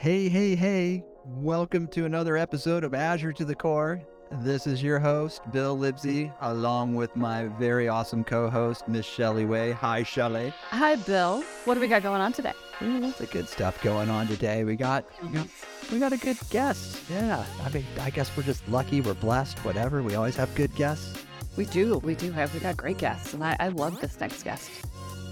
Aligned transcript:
Hey, 0.00 0.28
hey, 0.28 0.54
hey. 0.54 1.02
Welcome 1.24 1.88
to 1.88 2.04
another 2.04 2.36
episode 2.36 2.84
of 2.84 2.94
Azure 2.94 3.32
to 3.32 3.44
the 3.44 3.56
Core. 3.56 4.00
This 4.30 4.68
is 4.68 4.80
your 4.80 5.00
host, 5.00 5.42
Bill 5.50 5.76
Libsey, 5.76 6.32
along 6.40 6.94
with 6.94 7.16
my 7.16 7.48
very 7.58 7.88
awesome 7.88 8.22
co 8.22 8.48
host, 8.48 8.86
Miss 8.86 9.04
Shelly 9.04 9.44
Way. 9.44 9.72
Hi, 9.72 10.04
Shelly. 10.04 10.54
Hi, 10.70 10.94
Bill. 10.94 11.42
What 11.64 11.74
do 11.74 11.80
we 11.80 11.88
got 11.88 12.04
going 12.04 12.20
on 12.20 12.32
today? 12.32 12.52
We 12.80 12.86
lots 13.00 13.20
of 13.20 13.28
good 13.32 13.48
stuff 13.48 13.82
going 13.82 14.08
on 14.08 14.28
today. 14.28 14.62
We 14.62 14.76
got, 14.76 15.04
we 15.20 15.30
got, 15.30 15.48
we 15.90 15.98
got 15.98 16.12
a 16.12 16.16
good 16.16 16.38
guest. 16.48 17.02
Yeah. 17.10 17.44
I 17.64 17.68
mean, 17.70 17.84
I 18.00 18.10
guess 18.10 18.30
we're 18.36 18.44
just 18.44 18.68
lucky. 18.68 19.00
We're 19.00 19.14
blessed, 19.14 19.58
whatever. 19.64 20.04
We 20.04 20.14
always 20.14 20.36
have 20.36 20.54
good 20.54 20.72
guests. 20.76 21.24
We 21.56 21.64
do. 21.64 21.98
We 21.98 22.14
do 22.14 22.30
have. 22.30 22.54
We 22.54 22.60
got 22.60 22.76
great 22.76 22.98
guests, 22.98 23.34
and 23.34 23.42
I, 23.42 23.56
I 23.58 23.66
love 23.66 24.00
this 24.00 24.20
next 24.20 24.44
guest. 24.44 24.70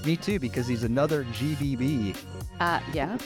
Me 0.05 0.17
too, 0.17 0.41
because 0.41 0.67
he's 0.67 0.83
another 0.83 1.23
GBB. 1.23 2.17
Uh, 2.59 2.81
yeah. 2.93 3.17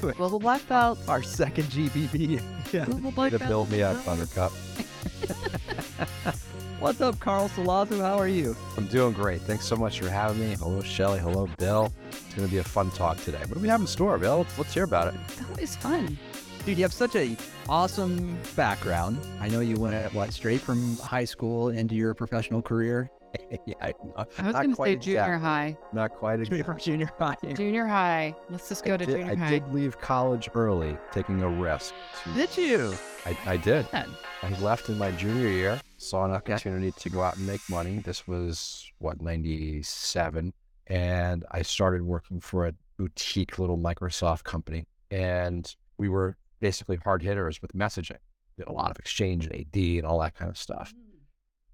Global 0.16 0.38
Black 0.38 0.66
Belt. 0.68 0.98
Our 1.08 1.22
second 1.22 1.64
GBB. 1.64 2.40
Yeah. 2.72 2.84
Global 2.86 3.12
Black 3.12 3.30
to 3.30 3.38
Belt. 3.38 3.48
build 3.48 3.70
me 3.70 3.80
up, 3.84 4.04
Buttercup. 4.04 4.50
What's 6.80 7.00
up, 7.00 7.20
Carl 7.20 7.48
Solazzo? 7.50 8.00
How 8.00 8.18
are 8.18 8.26
you? 8.26 8.56
I'm 8.76 8.88
doing 8.88 9.12
great. 9.12 9.40
Thanks 9.42 9.64
so 9.64 9.76
much 9.76 10.00
for 10.00 10.10
having 10.10 10.40
me. 10.40 10.56
Hello, 10.56 10.82
Shelly. 10.82 11.20
Hello, 11.20 11.48
Bill. 11.58 11.92
It's 12.10 12.34
going 12.34 12.48
to 12.48 12.52
be 12.52 12.58
a 12.58 12.64
fun 12.64 12.90
talk 12.90 13.22
today. 13.22 13.38
What 13.38 13.54
do 13.54 13.60
we 13.60 13.68
have 13.68 13.80
in 13.80 13.86
store, 13.86 14.18
Bill? 14.18 14.38
Let's, 14.38 14.58
let's 14.58 14.74
hear 14.74 14.82
about 14.82 15.14
it. 15.14 15.20
That 15.36 15.60
was 15.60 15.76
fun. 15.76 16.18
Dude, 16.66 16.76
you 16.76 16.82
have 16.82 16.92
such 16.92 17.14
a 17.14 17.36
awesome 17.68 18.36
background. 18.56 19.20
I 19.40 19.48
know 19.48 19.60
you 19.60 19.76
went 19.76 20.12
what 20.12 20.32
straight 20.32 20.60
from 20.60 20.96
high 20.96 21.24
school 21.24 21.68
into 21.68 21.94
your 21.94 22.14
professional 22.14 22.62
career. 22.62 23.12
yeah, 23.66 23.74
I, 23.80 23.94
not, 24.16 24.28
I 24.38 24.42
was 24.46 24.52
going 24.54 24.70
to 24.70 24.76
say 24.76 24.92
exact. 24.92 25.04
junior 25.04 25.38
high. 25.38 25.76
Not 25.92 26.12
quite 26.12 26.44
Straight 26.44 26.60
exact. 26.60 26.84
junior 26.84 27.10
high. 27.18 27.36
Junior 27.54 27.86
high. 27.86 28.34
Let's 28.50 28.68
just 28.68 28.84
go 28.84 28.94
I 28.94 28.96
to 28.98 29.06
did, 29.06 29.12
junior 29.16 29.32
I 29.32 29.34
high. 29.36 29.46
I 29.46 29.50
did 29.50 29.72
leave 29.74 29.98
college 29.98 30.48
early, 30.54 30.96
taking 31.12 31.42
a 31.42 31.48
risk. 31.48 31.94
to- 32.24 32.32
Did 32.34 32.56
you? 32.56 32.94
I, 33.24 33.36
I 33.46 33.56
did. 33.56 33.90
Good. 33.90 34.06
I 34.42 34.48
left 34.60 34.88
in 34.88 34.98
my 34.98 35.10
junior 35.12 35.48
year, 35.48 35.80
saw 35.98 36.24
an 36.24 36.30
opportunity 36.32 36.92
to 36.92 37.10
go 37.10 37.22
out 37.22 37.36
and 37.36 37.46
make 37.46 37.60
money. 37.68 37.98
This 37.98 38.26
was, 38.28 38.90
what, 38.98 39.20
97. 39.20 40.52
And 40.88 41.44
I 41.50 41.62
started 41.62 42.02
working 42.02 42.40
for 42.40 42.66
a 42.66 42.72
boutique 42.96 43.58
little 43.58 43.78
Microsoft 43.78 44.44
company. 44.44 44.84
And 45.10 45.74
we 45.98 46.08
were 46.08 46.36
basically 46.60 46.96
hard 46.96 47.22
hitters 47.22 47.60
with 47.60 47.72
messaging, 47.74 48.18
Did 48.58 48.68
a 48.68 48.72
lot 48.72 48.90
of 48.90 48.98
exchange 48.98 49.46
and 49.46 49.54
AD 49.54 49.74
and 49.76 50.04
all 50.06 50.20
that 50.20 50.34
kind 50.34 50.50
of 50.50 50.56
stuff. 50.58 50.92
Mm. 50.94 51.00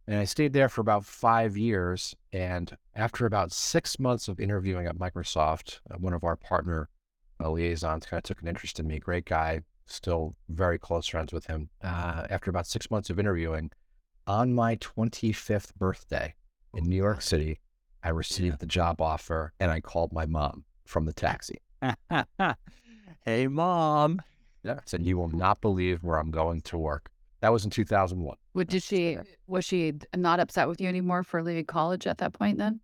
And 0.07 0.19
I 0.19 0.25
stayed 0.25 0.53
there 0.53 0.69
for 0.69 0.81
about 0.81 1.05
five 1.05 1.57
years. 1.57 2.15
And 2.33 2.77
after 2.95 3.27
about 3.27 3.53
six 3.53 3.99
months 3.99 4.29
of 4.29 4.41
interviewing 4.41 4.87
at 4.87 4.97
Microsoft, 4.97 5.81
uh, 5.91 5.97
one 5.99 6.13
of 6.13 6.25
our 6.25 6.37
partner 6.37 6.89
uh, 7.43 7.51
liaisons 7.51 8.07
kind 8.07 8.19
of 8.19 8.25
took 8.25 8.43
an 8.43 8.49
interest 8.49 8.81
in 8.81 8.87
me. 8.87 8.99
Great 8.99 9.25
guy, 9.25 9.61
still 9.87 10.35
very 10.49 10.79
close 10.79 11.07
friends 11.07 11.33
with 11.33 11.47
him. 11.47 11.69
Uh, 11.83 12.27
after 12.31 12.51
about 12.51 12.67
six 12.67 12.91
months 12.91 13.11
of 13.11 13.19
interviewing, 13.19 13.71
on 14.27 14.55
my 14.55 14.77
25th 14.77 15.75
birthday 15.77 16.35
in 16.75 16.85
New 16.85 16.97
York 16.97 17.23
City, 17.23 17.61
I 18.03 18.11
received 18.11 18.59
the 18.59 18.67
job 18.67 19.01
offer 19.01 19.53
and 19.61 19.71
I 19.71 19.81
called 19.81 20.13
my 20.13 20.27
mom 20.27 20.65
from 20.85 21.07
the 21.07 21.13
taxi. 21.13 21.59
hey, 23.25 23.47
mom. 23.47 24.21
Yeah. 24.65 24.81
Said, 24.85 25.05
You 25.05 25.17
will 25.17 25.29
not 25.29 25.61
believe 25.61 26.03
where 26.03 26.19
I'm 26.19 26.31
going 26.31 26.61
to 26.63 26.79
work. 26.79 27.11
That 27.41 27.53
was 27.53 27.65
in 27.65 27.71
2001. 27.71 28.37
What 28.53 28.69
did 28.69 28.83
she? 28.83 29.19
Was 29.47 29.65
she 29.65 29.95
not 30.15 30.41
upset 30.41 30.69
with 30.69 30.81
you 30.81 30.89
anymore 30.89 31.23
for 31.23 31.43
leaving 31.43 31.65
college 31.65 32.07
at 32.07 32.19
that 32.19 32.33
point? 32.33 32.59
Then. 32.59 32.81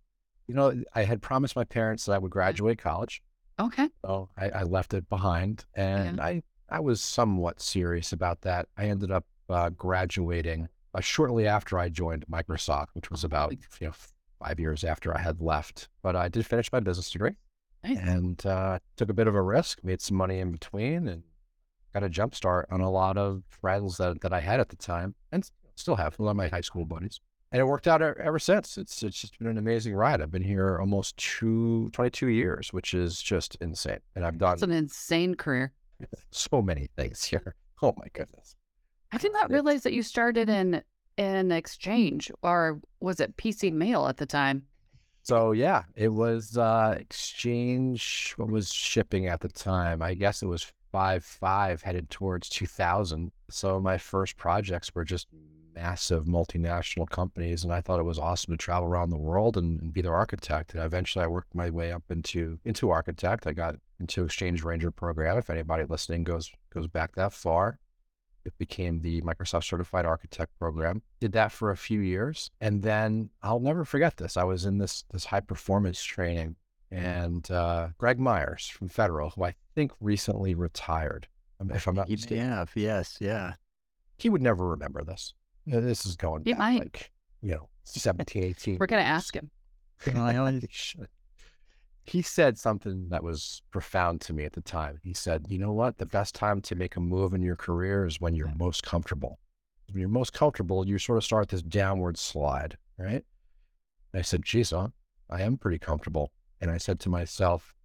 You 0.47 0.55
know, 0.55 0.73
I 0.95 1.03
had 1.03 1.21
promised 1.21 1.55
my 1.55 1.63
parents 1.63 2.05
that 2.05 2.13
I 2.13 2.17
would 2.17 2.31
graduate 2.31 2.79
college. 2.79 3.21
Okay. 3.59 3.87
So 4.03 4.29
I, 4.37 4.49
I 4.49 4.63
left 4.63 4.93
it 4.93 5.07
behind, 5.09 5.65
and 5.75 6.19
I 6.19 6.41
I 6.69 6.79
was 6.79 7.01
somewhat 7.01 7.61
serious 7.61 8.13
about 8.13 8.41
that. 8.41 8.67
I 8.77 8.85
ended 8.85 9.11
up 9.11 9.25
uh, 9.49 9.69
graduating 9.69 10.69
uh, 10.93 11.01
shortly 11.01 11.47
after 11.47 11.77
I 11.77 11.89
joined 11.89 12.25
Microsoft, 12.31 12.87
which 12.93 13.11
was 13.11 13.23
about 13.23 13.51
you 13.79 13.87
know 13.87 13.93
five 14.39 14.59
years 14.59 14.83
after 14.83 15.15
I 15.15 15.19
had 15.21 15.39
left. 15.41 15.89
But 16.01 16.15
I 16.15 16.29
did 16.29 16.45
finish 16.45 16.71
my 16.71 16.79
business 16.79 17.11
degree, 17.11 17.33
Nice. 17.83 17.99
and 17.99 18.43
uh, 18.45 18.79
took 18.95 19.09
a 19.09 19.13
bit 19.13 19.27
of 19.27 19.35
a 19.35 19.41
risk, 19.41 19.83
made 19.83 20.01
some 20.01 20.17
money 20.17 20.39
in 20.39 20.51
between, 20.51 21.07
and 21.07 21.23
got 21.93 22.03
a 22.03 22.09
jump 22.09 22.33
start 22.33 22.67
on 22.71 22.81
a 22.81 22.89
lot 22.89 23.17
of 23.17 23.43
friends 23.49 23.97
that, 23.97 24.21
that 24.21 24.31
I 24.33 24.39
had 24.39 24.59
at 24.59 24.69
the 24.69 24.75
time, 24.77 25.15
and 25.31 25.47
still 25.79 25.95
have 25.95 26.19
a 26.19 26.23
lot 26.23 26.31
of 26.31 26.37
my 26.37 26.47
high 26.47 26.61
school 26.61 26.85
buddies. 26.85 27.19
And 27.51 27.59
it 27.59 27.65
worked 27.65 27.87
out 27.87 28.01
ever 28.01 28.37
since. 28.37 28.77
It's 28.77 29.01
it's 29.01 29.19
just 29.19 29.39
been 29.39 29.47
an 29.47 29.57
amazing 29.57 29.95
ride. 29.95 30.21
I've 30.21 30.29
been 30.29 30.43
here 30.43 30.77
almost 30.79 31.17
two, 31.17 31.89
22 31.93 32.27
years, 32.27 32.71
which 32.71 32.93
is 32.93 33.21
just 33.21 33.57
insane. 33.59 33.99
And 34.15 34.23
I've 34.23 34.37
done 34.37 34.53
It's 34.53 34.61
an 34.61 34.71
insane 34.71 35.33
career. 35.33 35.73
so 36.31 36.61
many 36.61 36.89
things 36.95 37.23
here. 37.23 37.55
Oh 37.81 37.93
my 37.97 38.07
goodness. 38.11 38.57
I 39.13 39.17
did 39.17 39.31
not 39.31 39.49
realize 39.49 39.83
that 39.83 39.93
you 39.93 40.03
started 40.03 40.49
in 40.49 40.83
in 41.15 41.49
exchange, 41.49 42.29
or 42.41 42.81
was 42.99 43.21
it 43.21 43.37
PC 43.37 43.71
Mail 43.71 44.05
at 44.07 44.17
the 44.17 44.25
time? 44.25 44.63
So 45.23 45.53
yeah, 45.53 45.83
it 45.95 46.09
was 46.09 46.57
uh 46.57 46.97
exchange 46.99 48.33
what 48.35 48.49
was 48.49 48.73
shipping 48.73 49.27
at 49.27 49.39
the 49.39 49.47
time. 49.47 50.01
I 50.01 50.13
guess 50.13 50.43
it 50.43 50.47
was 50.47 50.69
five 50.91 51.23
five 51.23 51.81
headed 51.81 52.09
towards 52.09 52.49
two 52.49 52.65
thousand. 52.67 53.31
So 53.49 53.79
my 53.79 53.97
first 53.97 54.35
projects 54.35 54.93
were 54.93 55.05
just 55.05 55.27
massive 55.79 56.25
multinational 56.25 57.09
companies 57.09 57.63
and 57.63 57.71
I 57.73 57.79
thought 57.81 57.99
it 57.99 58.03
was 58.03 58.19
awesome 58.19 58.53
to 58.53 58.57
travel 58.57 58.87
around 58.89 59.09
the 59.11 59.17
world 59.17 59.55
and, 59.57 59.79
and 59.81 59.93
be 59.93 60.01
their 60.01 60.15
architect. 60.15 60.73
And 60.73 60.83
eventually 60.83 61.23
I 61.23 61.27
worked 61.27 61.55
my 61.55 61.69
way 61.69 61.91
up 61.91 62.03
into 62.09 62.59
into 62.65 62.89
architect. 62.89 63.47
I 63.47 63.53
got 63.53 63.75
into 63.99 64.25
Exchange 64.25 64.63
Ranger 64.63 64.91
program. 64.91 65.37
If 65.37 65.49
anybody 65.49 65.83
listening 65.87 66.23
goes 66.23 66.51
goes 66.73 66.87
back 66.87 67.15
that 67.15 67.33
far. 67.33 67.79
It 68.45 68.57
became 68.57 69.01
the 69.01 69.21
Microsoft 69.21 69.65
Certified 69.65 70.05
Architect 70.05 70.57
program. 70.57 71.01
Did 71.19 71.33
that 71.33 71.51
for 71.51 71.71
a 71.71 71.77
few 71.77 71.99
years, 71.99 72.49
and 72.61 72.81
then 72.81 73.29
I'll 73.43 73.59
never 73.59 73.83
forget 73.83 74.15
this. 74.17 74.37
I 74.37 74.43
was 74.43 74.65
in 74.65 74.77
this 74.77 75.03
this 75.11 75.25
high 75.25 75.41
performance 75.41 76.01
training, 76.01 76.55
and 76.89 77.49
uh, 77.51 77.89
Greg 77.97 78.17
Myers 78.19 78.67
from 78.67 78.87
Federal, 78.87 79.31
who 79.31 79.43
I 79.43 79.55
think 79.75 79.91
recently 79.99 80.55
retired, 80.55 81.27
um, 81.59 81.69
if 81.71 81.85
I'm 81.85 81.95
not 81.95 82.09
mistaken, 82.09 82.37
Yeah. 82.37 82.65
Yes. 82.75 83.17
Yeah. 83.19 83.53
he 84.17 84.29
would 84.29 84.41
never 84.41 84.65
remember 84.67 85.03
this. 85.03 85.33
This 85.65 86.05
is 86.05 86.15
going 86.15 86.43
back 86.43 86.57
might. 86.57 86.79
like 86.79 87.11
you 87.41 87.51
know 87.51 87.69
17, 87.83 88.43
18. 88.43 88.77
We're 88.79 88.87
gonna 88.87 89.01
ask 89.01 89.35
him. 89.35 89.49
He. 90.05 91.05
He 92.09 92.23
said 92.23 92.57
something 92.57 93.09
that 93.09 93.23
was 93.23 93.61
profound 93.69 94.21
to 94.21 94.33
me 94.33 94.43
at 94.43 94.53
the 94.53 94.61
time. 94.61 94.99
He 95.03 95.13
said, 95.13 95.45
You 95.47 95.59
know 95.59 95.73
what? 95.73 95.99
The 95.99 96.07
best 96.07 96.33
time 96.33 96.59
to 96.61 96.73
make 96.73 96.95
a 96.95 96.99
move 96.99 97.35
in 97.35 97.41
your 97.43 97.55
career 97.55 98.07
is 98.07 98.19
when 98.19 98.33
you're 98.33 98.51
most 98.57 98.81
comfortable. 98.81 99.37
When 99.91 99.99
you're 99.99 100.09
most 100.09 100.33
comfortable, 100.33 100.87
you 100.87 100.97
sort 100.97 101.19
of 101.19 101.23
start 101.23 101.49
this 101.49 101.61
downward 101.61 102.17
slide, 102.17 102.77
right? 102.97 103.23
And 104.11 104.19
I 104.19 104.21
said, 104.23 104.43
Geez, 104.43 104.71
huh? 104.71 104.87
I 105.29 105.43
am 105.43 105.57
pretty 105.57 105.77
comfortable. 105.77 106.31
And 106.61 106.71
I 106.71 106.77
said 106.77 106.99
to 107.01 107.09
myself, 107.09 107.75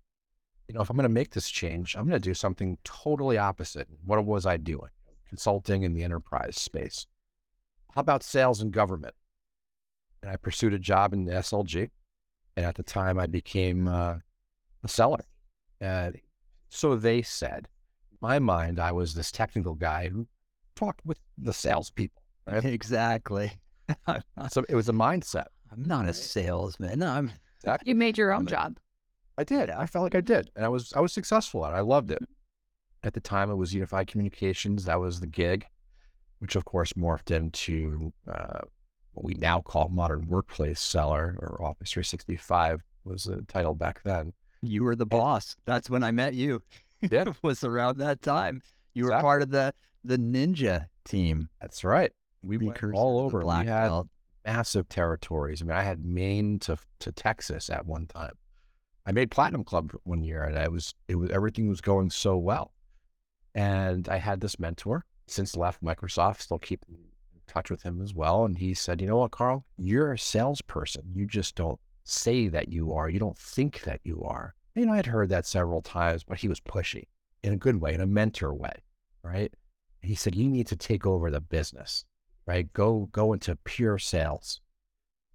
You 0.68 0.74
know, 0.74 0.80
if 0.80 0.88
I'm 0.88 0.96
going 0.96 1.02
to 1.02 1.10
make 1.10 1.30
this 1.32 1.50
change, 1.50 1.94
I'm 1.94 2.08
going 2.08 2.18
to 2.18 2.28
do 2.28 2.32
something 2.32 2.78
totally 2.82 3.36
opposite. 3.36 3.88
What 4.06 4.24
was 4.24 4.46
I 4.46 4.56
doing? 4.56 4.90
Consulting 5.28 5.82
in 5.82 5.92
the 5.92 6.02
enterprise 6.02 6.56
space. 6.56 7.06
How 7.94 8.00
about 8.00 8.22
sales 8.22 8.60
and 8.60 8.72
government? 8.72 9.14
And 10.22 10.30
I 10.30 10.36
pursued 10.36 10.74
a 10.74 10.78
job 10.78 11.12
in 11.12 11.24
the 11.24 11.34
SLG. 11.34 11.90
And 12.56 12.66
at 12.66 12.74
the 12.74 12.82
time, 12.82 13.18
I 13.18 13.26
became 13.26 13.86
uh, 13.88 14.16
a 14.82 14.88
seller. 14.88 15.24
And 15.80 16.18
so 16.70 16.96
they 16.96 17.22
said, 17.22 17.68
in 18.10 18.18
my 18.20 18.38
mind, 18.38 18.80
I 18.80 18.92
was 18.92 19.14
this 19.14 19.30
technical 19.30 19.74
guy 19.74 20.08
who 20.08 20.26
talked 20.74 21.04
with 21.04 21.18
the 21.38 21.52
salespeople. 21.52 22.22
Right? 22.46 22.64
Exactly. 22.64 23.52
So 24.48 24.64
it 24.68 24.74
was 24.74 24.88
a 24.88 24.92
mindset. 24.92 25.46
I'm 25.70 25.82
not 25.84 26.08
a 26.08 26.14
salesman. 26.14 27.00
No, 27.00 27.08
I'm. 27.08 27.32
You 27.84 27.94
made 27.94 28.16
your 28.16 28.32
own 28.32 28.40
I'm 28.40 28.46
job. 28.46 28.78
I 29.36 29.44
did. 29.44 29.68
I 29.68 29.86
felt 29.86 30.04
like 30.04 30.14
I 30.14 30.20
did, 30.20 30.50
and 30.56 30.64
I 30.64 30.68
was 30.68 30.92
I 30.94 31.00
was 31.00 31.12
successful 31.12 31.66
at 31.66 31.72
it. 31.72 31.76
I 31.76 31.80
loved 31.80 32.10
it. 32.10 32.22
At 33.02 33.12
the 33.12 33.20
time, 33.20 33.50
it 33.50 33.56
was 33.56 33.74
Unified 33.74 34.06
Communications. 34.06 34.84
That 34.84 35.00
was 35.00 35.20
the 35.20 35.26
gig, 35.26 35.66
which 36.44 36.56
of 36.56 36.66
course 36.66 36.92
morphed 36.92 37.30
into 37.30 38.12
uh, 38.30 38.60
what 39.12 39.24
we 39.24 39.32
now 39.32 39.62
call 39.62 39.88
Modern 39.88 40.26
Workplace 40.28 40.78
Seller 40.78 41.38
or 41.38 41.58
Office 41.64 41.90
365 41.90 42.82
was 43.06 43.24
the 43.24 43.40
title 43.48 43.74
back 43.74 44.02
then. 44.02 44.34
You 44.60 44.84
were 44.84 44.94
the 44.94 45.06
boss. 45.06 45.56
That's 45.64 45.88
when 45.88 46.04
I 46.04 46.10
met 46.10 46.34
you. 46.34 46.62
Yeah. 47.00 47.32
was 47.42 47.64
around 47.64 47.96
that 47.96 48.20
time. 48.20 48.60
You 48.92 49.04
were 49.04 49.18
part 49.22 49.40
of 49.40 49.52
the 49.52 49.72
the 50.04 50.18
ninja 50.18 50.88
team. 51.06 51.48
That's 51.62 51.82
right. 51.82 52.12
We 52.42 52.58
went 52.58 52.74
Precursor 52.74 52.94
all 52.94 53.20
over. 53.20 53.40
We 53.40 53.64
had 53.64 53.88
belt. 53.88 54.08
massive 54.44 54.86
territories. 54.90 55.62
I 55.62 55.64
mean, 55.64 55.76
I 55.78 55.82
had 55.82 56.04
Maine 56.04 56.58
to 56.60 56.76
to 57.00 57.10
Texas 57.10 57.70
at 57.70 57.86
one 57.86 58.06
time. 58.06 58.34
I 59.06 59.12
made 59.12 59.30
Platinum 59.30 59.64
Club 59.64 59.92
one 60.02 60.22
year, 60.22 60.42
and 60.42 60.58
I 60.58 60.68
was 60.68 60.94
it 61.08 61.14
was 61.14 61.30
everything 61.30 61.70
was 61.70 61.80
going 61.80 62.10
so 62.10 62.36
well. 62.36 62.74
And 63.54 64.10
I 64.10 64.18
had 64.18 64.42
this 64.42 64.58
mentor 64.58 65.06
since 65.26 65.56
left 65.56 65.82
Microsoft, 65.82 66.40
still 66.40 66.58
keep 66.58 66.84
in 66.88 66.96
touch 67.46 67.70
with 67.70 67.82
him 67.82 68.00
as 68.02 68.14
well. 68.14 68.44
And 68.44 68.58
he 68.58 68.74
said, 68.74 69.00
"You 69.00 69.06
know 69.06 69.18
what, 69.18 69.30
Carl? 69.32 69.64
You're 69.76 70.12
a 70.12 70.18
salesperson. 70.18 71.02
You 71.14 71.26
just 71.26 71.54
don't 71.54 71.80
say 72.04 72.48
that 72.48 72.68
you 72.68 72.92
are. 72.92 73.08
You 73.08 73.18
don't 73.18 73.38
think 73.38 73.82
that 73.82 74.00
you 74.04 74.22
are." 74.22 74.54
Know, 74.74 74.92
I'd 74.92 75.06
heard 75.06 75.28
that 75.28 75.46
several 75.46 75.82
times, 75.82 76.24
but 76.24 76.38
he 76.38 76.48
was 76.48 76.60
pushy. 76.60 77.06
in 77.44 77.52
a 77.52 77.56
good 77.56 77.80
way, 77.80 77.92
in 77.92 78.00
a 78.00 78.06
mentor 78.06 78.54
way, 78.54 78.72
right? 79.22 79.52
He 80.00 80.14
said, 80.14 80.34
you 80.34 80.48
need 80.48 80.66
to 80.68 80.76
take 80.76 81.06
over 81.06 81.30
the 81.30 81.42
business, 81.42 82.06
right? 82.46 82.72
Go, 82.72 83.10
go 83.12 83.34
into 83.34 83.54
pure 83.64 83.98
sales. 83.98 84.62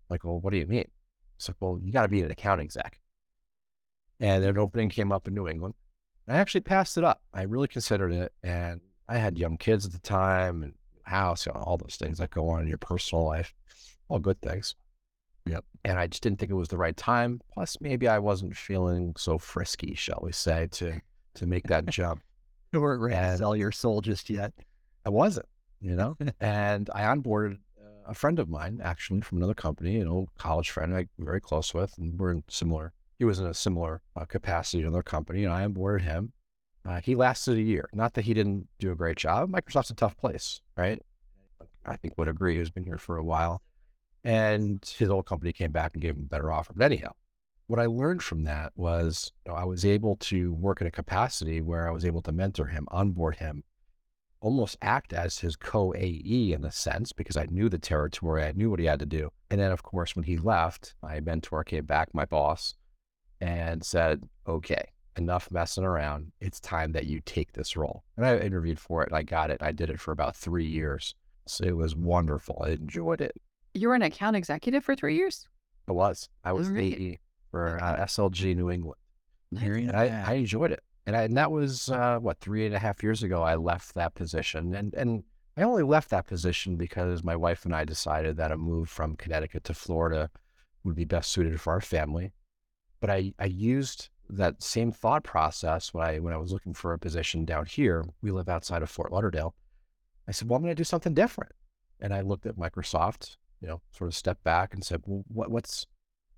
Like, 0.09 0.23
well, 0.23 0.39
what 0.39 0.51
do 0.51 0.57
you 0.57 0.65
mean? 0.65 0.89
It's 1.37 1.47
like, 1.47 1.57
well, 1.59 1.79
you 1.81 1.93
got 1.93 2.01
to 2.01 2.07
be 2.07 2.21
an 2.21 2.31
account 2.31 2.61
exec. 2.61 2.99
And 4.19 4.43
an 4.43 4.57
opening 4.57 4.89
came 4.89 5.11
up 5.11 5.27
in 5.27 5.35
New 5.35 5.47
England. 5.47 5.75
I 6.27 6.37
actually 6.37 6.61
passed 6.61 6.97
it 6.97 7.03
up. 7.03 7.21
I 7.31 7.43
really 7.43 7.67
considered 7.67 8.11
it. 8.11 8.33
And 8.43 8.81
I 9.09 9.17
had 9.17 9.37
young 9.39 9.57
kids 9.57 9.85
at 9.85 9.91
the 9.91 9.99
time 9.99 10.61
and 10.61 10.73
house, 11.03 11.45
you 11.45 11.51
know, 11.51 11.59
all 11.61 11.77
those 11.77 11.97
things 11.97 12.19
that 12.19 12.29
go 12.29 12.47
on 12.49 12.61
in 12.61 12.67
your 12.67 12.77
personal 12.77 13.25
life, 13.25 13.53
all 14.07 14.19
good 14.19 14.39
things. 14.41 14.75
Yep. 15.47 15.65
And 15.83 15.97
I 15.97 16.05
just 16.05 16.21
didn't 16.21 16.37
think 16.37 16.51
it 16.51 16.55
was 16.55 16.67
the 16.67 16.77
right 16.77 16.95
time. 16.95 17.41
Plus, 17.53 17.75
maybe 17.81 18.07
I 18.07 18.19
wasn't 18.19 18.55
feeling 18.55 19.15
so 19.17 19.39
frisky, 19.39 19.95
shall 19.95 20.19
we 20.21 20.31
say, 20.31 20.67
to 20.73 21.01
to 21.35 21.47
make 21.47 21.67
that 21.67 21.85
jump. 21.89 22.21
You 22.71 22.81
weren't 22.81 23.01
ready 23.01 23.15
to 23.15 23.37
sell 23.37 23.55
your 23.55 23.71
soul 23.71 24.01
just 24.01 24.29
yet. 24.29 24.53
I 25.05 25.09
wasn't, 25.09 25.47
you 25.81 25.95
know. 25.95 26.15
and 26.39 26.89
I 26.93 27.01
onboarded 27.01 27.57
uh, 27.79 28.11
a 28.11 28.13
friend 28.13 28.37
of 28.37 28.47
mine, 28.47 28.79
actually 28.83 29.21
from 29.21 29.39
another 29.39 29.55
company, 29.55 29.99
an 29.99 30.07
old 30.07 30.29
college 30.37 30.69
friend 30.69 30.95
I'm 30.95 31.09
very 31.17 31.41
close 31.41 31.73
with, 31.73 31.97
and 31.97 32.19
we're 32.19 32.31
in 32.31 32.43
similar. 32.47 32.93
He 33.17 33.25
was 33.25 33.39
in 33.39 33.47
a 33.47 33.53
similar 33.53 34.01
uh, 34.15 34.25
capacity 34.25 34.81
in 34.81 34.87
another 34.87 35.01
company, 35.01 35.45
and 35.45 35.53
I 35.53 35.65
onboarded 35.65 36.01
him. 36.01 36.31
Uh, 36.89 36.99
he 37.01 37.13
lasted 37.13 37.55
a 37.55 37.61
year. 37.61 37.87
Not 37.93 38.15
that 38.15 38.25
he 38.25 38.33
didn't 38.33 38.67
do 38.79 38.91
a 38.91 38.95
great 38.95 39.17
job. 39.17 39.51
Microsoft's 39.51 39.91
a 39.91 39.95
tough 39.95 40.17
place, 40.17 40.59
right? 40.75 40.99
I 41.85 41.95
think 41.97 42.17
would 42.17 42.27
agree. 42.27 42.57
He's 42.57 42.71
been 42.71 42.83
here 42.83 42.97
for 42.97 43.17
a 43.17 43.23
while, 43.23 43.61
and 44.23 44.83
his 44.97 45.07
old 45.07 45.27
company 45.27 45.53
came 45.53 45.71
back 45.71 45.93
and 45.93 46.01
gave 46.01 46.15
him 46.15 46.23
a 46.23 46.29
better 46.29 46.51
offer. 46.51 46.73
But 46.75 46.85
anyhow, 46.85 47.11
what 47.67 47.79
I 47.79 47.85
learned 47.85 48.23
from 48.23 48.43
that 48.45 48.73
was 48.75 49.31
you 49.45 49.51
know, 49.51 49.57
I 49.57 49.65
was 49.65 49.85
able 49.85 50.15
to 50.15 50.51
work 50.53 50.81
in 50.81 50.87
a 50.87 50.91
capacity 50.91 51.61
where 51.61 51.87
I 51.87 51.91
was 51.91 52.05
able 52.05 52.23
to 52.23 52.31
mentor 52.31 52.65
him, 52.65 52.87
onboard 52.89 53.35
him, 53.35 53.63
almost 54.41 54.75
act 54.81 55.13
as 55.13 55.37
his 55.37 55.55
co 55.55 55.93
AE 55.93 56.53
in 56.53 56.65
a 56.65 56.71
sense 56.71 57.13
because 57.13 57.37
I 57.37 57.45
knew 57.51 57.69
the 57.69 57.77
territory, 57.77 58.43
I 58.43 58.53
knew 58.53 58.71
what 58.71 58.79
he 58.79 58.87
had 58.87 58.99
to 59.01 59.05
do. 59.05 59.29
And 59.51 59.61
then, 59.61 59.71
of 59.71 59.83
course, 59.83 60.15
when 60.15 60.25
he 60.25 60.37
left, 60.37 60.95
my 61.03 61.19
mentor 61.19 61.63
came 61.63 61.85
back, 61.85 62.15
my 62.15 62.25
boss, 62.25 62.73
and 63.39 63.85
said, 63.85 64.27
"Okay, 64.47 64.85
enough 65.17 65.49
messing 65.51 65.83
around. 65.83 66.31
It's 66.39 66.59
time 66.59 66.91
that 66.93 67.05
you 67.05 67.21
take 67.25 67.53
this 67.53 67.75
role." 67.75 68.03
And 68.17 68.25
I 68.25 68.37
interviewed 68.37 68.79
for 68.79 69.03
it, 69.03 69.09
and 69.09 69.17
I 69.17 69.23
got 69.23 69.51
it. 69.51 69.61
I 69.61 69.71
did 69.71 69.89
it 69.89 69.99
for 69.99 70.11
about 70.11 70.35
three 70.35 70.67
years, 70.67 71.15
so 71.47 71.65
it 71.65 71.75
was 71.75 71.95
wonderful. 71.95 72.61
I 72.65 72.69
enjoyed 72.71 73.21
it. 73.21 73.33
You 73.73 73.89
were 73.89 73.95
an 73.95 74.01
account 74.01 74.35
executive 74.35 74.83
for 74.83 74.95
three 74.95 75.15
years. 75.15 75.47
I 75.87 75.91
was. 75.91 76.29
I 76.43 76.53
was 76.53 76.67
Alright. 76.67 76.97
the 76.97 77.11
AE 77.11 77.19
for 77.51 77.81
uh, 77.81 78.05
SLG 78.05 78.55
New 78.55 78.69
England. 78.69 78.99
Hearing 79.57 79.91
I. 79.91 80.23
I 80.23 80.33
enjoyed 80.33 80.71
it. 80.71 80.83
And, 81.09 81.15
I, 81.15 81.23
and 81.23 81.37
that 81.37 81.51
was, 81.51 81.89
uh, 81.89 82.19
what, 82.19 82.39
three 82.39 82.67
and 82.67 82.75
a 82.75 82.79
half 82.79 83.01
years 83.01 83.23
ago, 83.23 83.41
I 83.41 83.55
left 83.55 83.95
that 83.95 84.13
position. 84.13 84.75
And, 84.75 84.93
and 84.93 85.23
I 85.57 85.63
only 85.63 85.81
left 85.81 86.11
that 86.11 86.27
position 86.27 86.75
because 86.75 87.23
my 87.23 87.35
wife 87.35 87.65
and 87.65 87.73
I 87.73 87.83
decided 87.83 88.37
that 88.37 88.51
a 88.51 88.57
move 88.57 88.89
from 88.89 89.15
Connecticut 89.15 89.63
to 89.63 89.73
Florida 89.73 90.29
would 90.83 90.95
be 90.95 91.05
best 91.05 91.31
suited 91.31 91.59
for 91.59 91.73
our 91.73 91.81
family. 91.81 92.31
But 92.99 93.09
I, 93.09 93.33
I 93.39 93.45
used 93.45 94.09
that 94.29 94.61
same 94.61 94.91
thought 94.91 95.23
process 95.23 95.93
when 95.93 96.05
I, 96.05 96.19
when 96.19 96.33
I 96.33 96.37
was 96.37 96.51
looking 96.51 96.73
for 96.73 96.93
a 96.93 96.99
position 96.99 97.45
down 97.45 97.65
here. 97.65 98.05
We 98.21 98.31
live 98.31 98.49
outside 98.49 98.81
of 98.81 98.89
Fort 98.89 99.11
Lauderdale. 99.11 99.55
I 100.27 100.31
said, 100.31 100.47
well, 100.47 100.57
I'm 100.57 100.63
going 100.63 100.75
to 100.75 100.79
do 100.79 100.83
something 100.83 101.13
different. 101.13 101.51
And 101.99 102.13
I 102.13 102.21
looked 102.21 102.45
at 102.45 102.55
Microsoft, 102.55 103.37
you 103.61 103.67
know, 103.67 103.81
sort 103.91 104.07
of 104.07 104.15
stepped 104.15 104.43
back 104.43 104.73
and 104.73 104.83
said, 104.83 105.01
well, 105.05 105.23
what, 105.27 105.49
what's, 105.49 105.87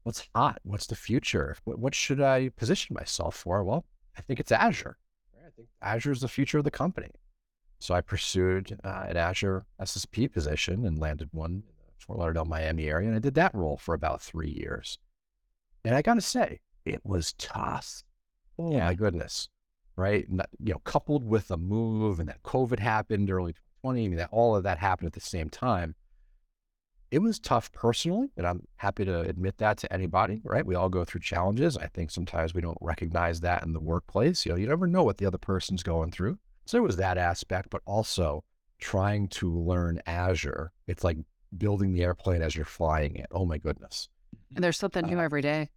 what's 0.03 0.27
hot? 0.33 0.59
What's 0.63 0.87
the 0.87 0.95
future? 0.95 1.57
What, 1.65 1.79
what 1.79 1.93
should 1.93 2.21
I 2.21 2.49
position 2.49 2.95
myself 2.97 3.35
for? 3.35 3.63
Well, 3.63 3.85
I 4.17 4.21
think 4.21 4.39
it's 4.39 4.51
Azure. 4.51 4.97
I 5.35 5.49
think 5.55 5.67
Azure 5.81 6.11
is 6.11 6.21
the 6.21 6.27
future 6.27 6.57
of 6.57 6.63
the 6.63 6.71
company. 6.71 7.11
So 7.79 7.93
I 7.93 8.01
pursued 8.01 8.77
uh, 8.83 9.05
an 9.09 9.17
Azure 9.17 9.65
SSP 9.81 10.31
position 10.31 10.85
and 10.85 10.99
landed 10.99 11.29
one 11.31 11.51
in 11.51 11.63
the 11.87 12.05
Fort 12.05 12.19
Lauderdale, 12.19 12.45
Miami 12.45 12.87
area. 12.87 13.07
And 13.07 13.15
I 13.15 13.19
did 13.19 13.33
that 13.35 13.53
role 13.53 13.77
for 13.77 13.93
about 13.93 14.21
three 14.21 14.51
years. 14.51 14.99
And 15.83 15.95
I 15.95 16.01
got 16.01 16.13
to 16.13 16.21
say, 16.21 16.59
it 16.85 17.01
was 17.03 17.33
tough. 17.33 18.03
Oh 18.57 18.71
my 18.71 18.93
goodness. 18.93 19.49
Right. 19.95 20.29
Not- 20.31 20.49
you 20.63 20.73
know, 20.73 20.79
coupled 20.79 21.23
with 21.25 21.51
a 21.51 21.57
move 21.57 22.19
and 22.19 22.29
that 22.29 22.43
COVID 22.43 22.79
happened 22.79 23.29
early 23.29 23.53
20, 23.81 24.05
I 24.05 24.07
mean, 24.07 24.17
that 24.17 24.29
all 24.31 24.55
of 24.55 24.63
that 24.63 24.77
happened 24.77 25.07
at 25.07 25.13
the 25.13 25.19
same 25.19 25.49
time 25.49 25.95
it 27.11 27.19
was 27.21 27.39
tough 27.39 27.69
personally, 27.73 28.29
and 28.37 28.47
I'm 28.47 28.65
happy 28.77 29.03
to 29.03 29.19
admit 29.19 29.57
that 29.57 29.77
to 29.79 29.91
anybody, 29.91 30.41
right? 30.45 30.65
We 30.65 30.75
all 30.75 30.87
go 30.87 31.03
through 31.03 31.19
challenges. 31.19 31.75
I 31.75 31.87
think 31.87 32.09
sometimes 32.09 32.53
we 32.53 32.61
don't 32.61 32.77
recognize 32.79 33.41
that 33.41 33.63
in 33.63 33.73
the 33.73 33.81
workplace. 33.81 34.45
You 34.45 34.53
know, 34.53 34.57
you 34.57 34.65
never 34.67 34.87
know 34.87 35.03
what 35.03 35.17
the 35.17 35.25
other 35.25 35.37
person's 35.37 35.83
going 35.83 36.11
through. 36.11 36.39
So 36.65 36.77
there 36.77 36.83
was 36.83 36.95
that 36.95 37.17
aspect, 37.17 37.69
but 37.69 37.81
also 37.85 38.45
trying 38.79 39.27
to 39.27 39.53
learn 39.53 39.99
Azure. 40.07 40.71
It's 40.87 41.03
like 41.03 41.17
building 41.57 41.91
the 41.91 42.03
airplane 42.03 42.41
as 42.41 42.55
you're 42.55 42.63
flying 42.63 43.17
it. 43.17 43.27
Oh 43.31 43.45
my 43.45 43.57
goodness. 43.57 44.07
And 44.55 44.63
there's 44.63 44.77
something 44.77 45.05
new 45.05 45.19
Uh, 45.19 45.23
every 45.23 45.41
day. 45.41 45.69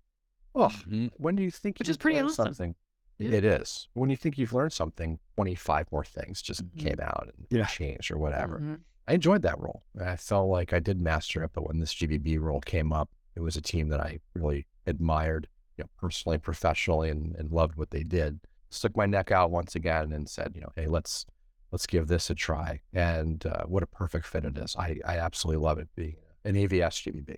Oh, 0.54 0.68
Mhm. 0.68 1.10
when 1.16 1.34
do 1.36 1.42
you 1.42 1.50
think 1.50 1.78
Which 1.78 1.88
you've 1.88 1.94
is 1.94 1.98
pretty 1.98 2.16
learned 2.18 2.30
awesome. 2.30 2.46
something? 2.54 2.74
Yeah. 3.18 3.30
It 3.30 3.44
is. 3.44 3.88
When 3.94 4.10
you 4.10 4.16
think 4.16 4.38
you've 4.38 4.52
learned 4.52 4.72
something, 4.72 5.18
25 5.36 5.90
more 5.92 6.04
things 6.04 6.42
just 6.42 6.64
Mhm. 6.64 6.78
came 6.78 7.00
out 7.00 7.30
and 7.36 7.46
Yeah. 7.50 7.66
changed 7.66 8.10
or 8.10 8.18
whatever. 8.18 8.58
Mhm. 8.60 8.80
I 9.06 9.14
enjoyed 9.14 9.42
that 9.42 9.58
role. 9.58 9.84
I 10.00 10.16
felt 10.16 10.48
like 10.48 10.72
I 10.72 10.80
did 10.80 11.00
master 11.00 11.44
it, 11.44 11.52
but 11.52 11.66
when 11.66 11.78
this 11.78 11.92
GBB 11.94 12.38
role 12.38 12.60
came 12.60 12.92
up, 12.92 13.10
it 13.34 13.40
was 13.40 13.56
a 13.56 13.60
team 13.62 13.88
that 13.88 14.00
I 14.00 14.18
really 14.34 14.66
admired, 14.86 15.48
you 15.76 15.84
know, 15.84 15.90
personally, 15.96 16.38
professionally, 16.38 17.10
and, 17.10 17.34
and 17.36 17.50
loved 17.52 17.76
what 17.76 17.90
they 17.90 18.02
did. 18.02 18.40
Stuck 18.70 18.96
my 18.96 19.06
neck 19.06 19.30
out 19.30 19.50
once 19.50 19.74
again 19.76 20.10
and 20.12 20.28
said, 20.28 20.52
you 20.54 20.60
know, 20.60 20.72
hey, 20.74 20.86
let's 20.86 21.26
let's 21.70 21.86
give 21.86 22.06
this 22.06 22.30
a 22.30 22.34
try. 22.36 22.80
And 22.92 23.44
uh, 23.46 23.64
what 23.66 23.82
a 23.82 23.86
perfect 23.86 24.26
fit 24.26 24.44
it 24.44 24.56
is. 24.56 24.76
I, 24.76 25.00
I 25.04 25.18
absolutely 25.18 25.60
love 25.64 25.78
it 25.78 25.88
being 25.96 26.16
an 26.44 26.54
AVS 26.54 27.02
GBB. 27.02 27.34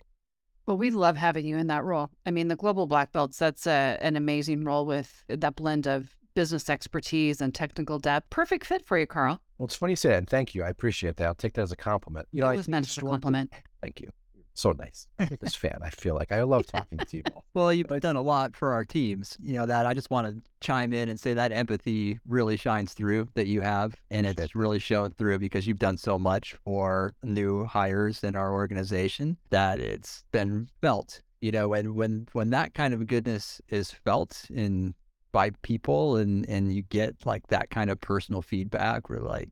Well, 0.66 0.76
we 0.76 0.90
love 0.90 1.16
having 1.16 1.46
you 1.46 1.56
in 1.56 1.68
that 1.68 1.84
role. 1.84 2.10
I 2.26 2.32
mean, 2.32 2.48
the 2.48 2.56
global 2.56 2.86
black 2.86 3.12
belts, 3.12 3.38
that's 3.38 3.66
a, 3.66 3.98
an 4.00 4.16
amazing 4.16 4.64
role 4.64 4.84
with 4.84 5.24
that 5.28 5.54
blend 5.54 5.86
of 5.86 6.16
business 6.34 6.68
expertise 6.68 7.40
and 7.40 7.54
technical 7.54 7.98
depth. 7.98 8.30
Perfect 8.30 8.66
fit 8.66 8.84
for 8.84 8.98
you, 8.98 9.06
Carl. 9.06 9.40
Well, 9.58 9.66
it's 9.66 9.76
funny 9.76 9.92
you 9.92 9.96
say 9.96 10.10
that, 10.10 10.18
and 10.18 10.28
thank 10.28 10.54
you. 10.54 10.64
I 10.64 10.68
appreciate 10.68 11.16
that. 11.16 11.26
I'll 11.26 11.34
take 11.34 11.54
that 11.54 11.62
as 11.62 11.72
a 11.72 11.76
compliment. 11.76 12.28
You 12.32 12.42
know, 12.42 12.48
it 12.48 12.50
I 12.50 12.56
was 12.56 12.66
think 12.66 12.72
meant 12.72 12.88
as 12.88 12.98
a 12.98 13.00
compliment. 13.00 13.52
Thank 13.80 14.00
you. 14.00 14.10
So 14.56 14.72
nice. 14.72 15.06
This 15.40 15.54
fan, 15.54 15.78
I 15.82 15.90
feel 15.90 16.14
like 16.14 16.32
I 16.32 16.42
love 16.42 16.66
talking 16.66 16.96
to 16.98 17.16
you. 17.18 17.22
Well, 17.52 17.72
you've 17.72 17.88
done 18.00 18.16
a 18.16 18.22
lot 18.22 18.56
for 18.56 18.72
our 18.72 18.86
teams. 18.86 19.36
You 19.42 19.54
know 19.54 19.66
that 19.66 19.86
I 19.86 19.92
just 19.92 20.10
want 20.10 20.28
to 20.28 20.50
chime 20.60 20.94
in 20.94 21.10
and 21.10 21.20
say 21.20 21.34
that 21.34 21.52
empathy 21.52 22.18
really 22.26 22.56
shines 22.56 22.94
through 22.94 23.28
that 23.34 23.46
you 23.46 23.60
have, 23.60 23.94
and 24.10 24.26
it's 24.26 24.54
really 24.54 24.78
shown 24.78 25.10
through 25.12 25.38
because 25.40 25.66
you've 25.66 25.78
done 25.78 25.98
so 25.98 26.18
much 26.18 26.54
for 26.64 27.12
new 27.22 27.66
hires 27.66 28.24
in 28.24 28.34
our 28.34 28.52
organization 28.52 29.36
that 29.50 29.78
it's 29.78 30.24
been 30.32 30.68
felt. 30.80 31.20
You 31.42 31.52
know, 31.52 31.74
and 31.74 31.94
when 31.94 32.26
when 32.32 32.48
that 32.50 32.72
kind 32.72 32.94
of 32.94 33.06
goodness 33.06 33.60
is 33.68 33.90
felt 33.90 34.46
in 34.48 34.94
by 35.32 35.50
people, 35.60 36.16
and 36.16 36.48
and 36.48 36.72
you 36.72 36.82
get 36.82 37.26
like 37.26 37.46
that 37.48 37.68
kind 37.68 37.90
of 37.90 38.00
personal 38.00 38.40
feedback, 38.40 39.10
we're 39.10 39.20
like, 39.20 39.50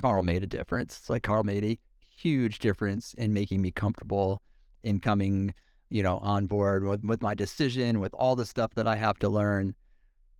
Carl 0.00 0.22
made 0.22 0.44
a 0.44 0.46
difference. 0.46 0.96
It's 0.98 1.10
like 1.10 1.24
Carl 1.24 1.42
made 1.42 1.64
a 1.64 1.78
huge 2.18 2.58
difference 2.58 3.14
in 3.14 3.32
making 3.32 3.62
me 3.62 3.70
comfortable 3.70 4.42
in 4.82 5.00
coming 5.00 5.54
you 5.90 6.02
know, 6.02 6.18
on 6.18 6.46
board 6.46 6.84
with, 6.84 7.02
with 7.04 7.22
my 7.22 7.34
decision, 7.34 8.00
with 8.00 8.12
all 8.14 8.36
the 8.36 8.46
stuff 8.46 8.74
that 8.74 8.86
I 8.86 8.96
have 8.96 9.18
to 9.20 9.28
learn. 9.28 9.74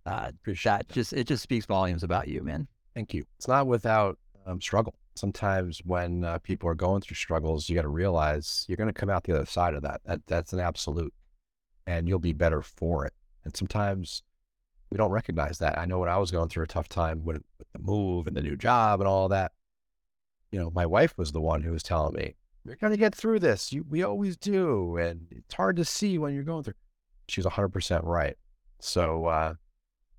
Uh, 0.05 0.31
that 0.63 0.89
just 0.89 1.13
it 1.13 1.27
just 1.27 1.43
speaks 1.43 1.65
volumes 1.65 2.03
about 2.03 2.27
you, 2.27 2.41
man. 2.41 2.67
Thank 2.95 3.13
you. 3.13 3.25
It's 3.37 3.47
not 3.47 3.67
without 3.67 4.17
um, 4.45 4.61
struggle. 4.61 4.95
Sometimes 5.15 5.81
when 5.85 6.23
uh, 6.23 6.39
people 6.39 6.69
are 6.69 6.75
going 6.75 7.01
through 7.01 7.15
struggles, 7.15 7.69
you 7.69 7.75
got 7.75 7.81
to 7.83 7.89
realize 7.89 8.65
you're 8.67 8.77
going 8.77 8.87
to 8.87 8.93
come 8.93 9.09
out 9.09 9.23
the 9.23 9.35
other 9.35 9.45
side 9.45 9.75
of 9.75 9.83
that. 9.83 10.01
That 10.05 10.21
that's 10.25 10.53
an 10.53 10.59
absolute, 10.59 11.13
and 11.85 12.07
you'll 12.07 12.19
be 12.19 12.33
better 12.33 12.61
for 12.61 13.05
it. 13.05 13.13
And 13.43 13.55
sometimes 13.55 14.23
we 14.89 14.97
don't 14.97 15.11
recognize 15.11 15.59
that. 15.59 15.77
I 15.77 15.85
know 15.85 15.99
when 15.99 16.09
I 16.09 16.17
was 16.17 16.31
going 16.31 16.49
through 16.49 16.63
a 16.63 16.67
tough 16.67 16.89
time 16.89 17.23
with, 17.23 17.43
with 17.57 17.71
the 17.73 17.79
move 17.79 18.25
and 18.25 18.35
the 18.35 18.41
new 18.41 18.55
job 18.55 19.01
and 19.01 19.07
all 19.07 19.29
that, 19.29 19.51
you 20.51 20.59
know, 20.59 20.71
my 20.71 20.85
wife 20.85 21.17
was 21.17 21.31
the 21.31 21.41
one 21.41 21.61
who 21.61 21.71
was 21.71 21.83
telling 21.83 22.13
me, 22.15 22.35
"You're 22.65 22.75
going 22.77 22.91
to 22.91 22.97
get 22.97 23.15
through 23.15 23.39
this. 23.39 23.71
You, 23.73 23.85
we 23.89 24.03
always 24.03 24.37
do, 24.37 24.97
and 24.97 25.27
it's 25.31 25.53
hard 25.53 25.75
to 25.77 25.85
see 25.85 26.17
when 26.17 26.33
you're 26.33 26.43
going 26.43 26.63
through." 26.63 26.73
She's 27.27 27.45
100 27.45 27.69
percent 27.69 28.03
right. 28.03 28.35
So, 28.79 29.25
uh, 29.25 29.53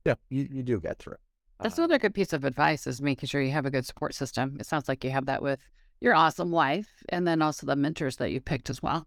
yeah, 0.05 0.15
you, 0.29 0.49
you 0.51 0.63
do 0.63 0.81
get 0.81 0.99
through. 0.99 1.17
That's 1.61 1.79
Uh, 1.79 1.83
another 1.83 1.99
good 1.99 2.15
piece 2.15 2.33
of 2.33 2.45
advice 2.45 2.87
is 2.87 3.03
making 3.03 3.27
sure 3.29 3.43
you 3.43 3.51
have 3.53 3.67
a 3.67 3.71
good 3.71 3.87
support 3.87 4.15
system. 4.15 4.57
It 4.61 4.67
sounds 4.67 4.89
like 4.89 5.05
you 5.05 5.11
have 5.11 5.27
that 5.27 5.43
with 5.43 5.59
your 6.01 6.15
awesome 6.15 6.51
wife 6.51 6.89
and 7.11 7.27
then 7.27 7.43
also 7.43 7.67
the 7.67 7.77
mentors 7.77 8.17
that 8.17 8.31
you 8.31 8.41
picked 8.41 8.71
as 8.71 8.83
well. 8.83 9.07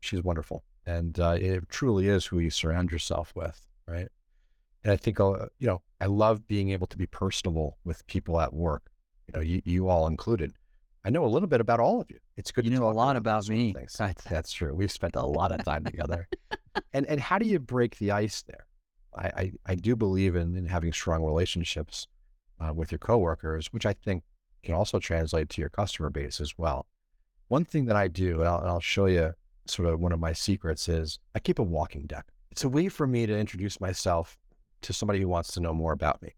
she's 0.00 0.22
wonderful 0.22 0.64
and 0.86 1.18
uh, 1.20 1.36
it 1.40 1.68
truly 1.68 2.08
is 2.08 2.26
who 2.26 2.38
you 2.40 2.50
surround 2.50 2.90
yourself 2.90 3.32
with 3.36 3.64
right 3.86 4.08
and 4.82 4.92
i 4.92 4.96
think 4.96 5.18
uh, 5.20 5.46
you 5.60 5.66
know 5.66 5.80
i 6.00 6.06
love 6.06 6.46
being 6.48 6.70
able 6.70 6.86
to 6.88 6.98
be 6.98 7.06
personable 7.06 7.78
with 7.84 8.04
people 8.08 8.40
at 8.40 8.52
work 8.52 8.90
you 9.26 9.32
know 9.34 9.40
you, 9.40 9.62
you 9.64 9.88
all 9.88 10.06
included. 10.06 10.52
I 11.04 11.10
know 11.10 11.24
a 11.24 11.28
little 11.28 11.48
bit 11.48 11.60
about 11.60 11.80
all 11.80 12.00
of 12.00 12.10
you. 12.10 12.18
It's 12.36 12.50
good 12.50 12.64
You 12.64 12.70
to 12.70 12.76
know 12.78 12.88
a 12.88 12.92
lot 12.92 13.12
those 13.14 13.18
about 13.20 13.48
me. 13.48 13.72
That's- 13.74 14.14
that's 14.28 14.52
true. 14.52 14.74
We've 14.74 14.90
spent 14.90 15.16
a 15.16 15.26
lot 15.26 15.52
of 15.52 15.64
time 15.64 15.84
together. 15.84 16.28
And 16.92 17.06
and 17.06 17.20
how 17.20 17.38
do 17.38 17.46
you 17.46 17.60
break 17.60 17.98
the 17.98 18.10
ice 18.10 18.42
there? 18.42 18.66
I, 19.16 19.26
I, 19.26 19.52
I 19.66 19.74
do 19.76 19.94
believe 19.94 20.34
in, 20.34 20.56
in 20.56 20.66
having 20.66 20.92
strong 20.92 21.22
relationships 21.22 22.08
uh, 22.60 22.72
with 22.72 22.90
your 22.90 22.98
coworkers, 22.98 23.68
which 23.72 23.86
I 23.86 23.92
think 23.92 24.24
can 24.64 24.74
also 24.74 24.98
translate 24.98 25.48
to 25.50 25.60
your 25.60 25.70
customer 25.70 26.10
base 26.10 26.40
as 26.40 26.58
well. 26.58 26.86
One 27.46 27.64
thing 27.64 27.84
that 27.86 27.94
I 27.96 28.08
do, 28.08 28.40
and 28.40 28.48
I'll, 28.48 28.58
and 28.58 28.68
I'll 28.68 28.80
show 28.80 29.06
you 29.06 29.34
sort 29.66 29.88
of 29.88 30.00
one 30.00 30.10
of 30.12 30.18
my 30.18 30.32
secrets, 30.32 30.88
is 30.88 31.20
I 31.34 31.38
keep 31.38 31.60
a 31.60 31.62
walking 31.62 32.06
deck. 32.06 32.26
It's 32.50 32.64
a 32.64 32.68
way 32.68 32.88
for 32.88 33.06
me 33.06 33.24
to 33.26 33.38
introduce 33.38 33.80
myself 33.80 34.36
to 34.82 34.92
somebody 34.92 35.20
who 35.20 35.28
wants 35.28 35.52
to 35.54 35.60
know 35.60 35.72
more 35.74 35.92
about 35.92 36.22
me, 36.22 36.34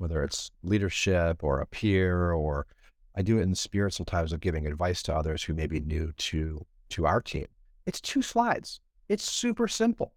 whether 0.00 0.24
it's 0.24 0.50
leadership 0.62 1.44
or 1.44 1.60
a 1.60 1.66
peer, 1.66 2.32
or 2.32 2.66
I 3.14 3.22
do 3.22 3.38
it 3.38 3.42
in 3.42 3.50
the 3.50 3.56
spirit 3.56 3.92
sometimes 3.92 4.32
of 4.32 4.40
giving 4.40 4.66
advice 4.66 5.02
to 5.04 5.14
others 5.14 5.42
who 5.42 5.52
may 5.52 5.66
be 5.66 5.80
new 5.80 6.12
to 6.16 6.64
to 6.90 7.06
our 7.06 7.20
team. 7.20 7.46
It's 7.86 8.00
two 8.00 8.22
slides. 8.22 8.80
It's 9.08 9.24
super 9.24 9.68
simple. 9.68 10.14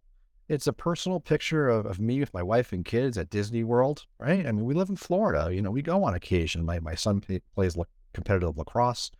It's 0.50 0.68
a 0.68 0.74
personal 0.74 1.20
picture 1.20 1.68
of, 1.70 1.86
of 1.86 2.00
me 2.00 2.20
with 2.20 2.34
my 2.34 2.44
wife 2.44 2.74
and 2.74 2.84
kids 2.84 3.18
at 3.18 3.30
Disney 3.30 3.64
World, 3.64 4.06
right? 4.20 4.46
I 4.46 4.52
mean, 4.52 4.66
we 4.66 4.74
live 4.74 4.90
in 4.90 4.96
Florida. 4.96 5.54
You 5.54 5.62
know, 5.62 5.72
we 5.72 5.82
go 5.82 6.04
on 6.04 6.14
occasion. 6.14 6.66
My 6.66 6.80
my 6.80 6.96
son 6.96 7.22
plays 7.56 7.78
competitive 8.14 8.58
lacrosse. 8.58 9.12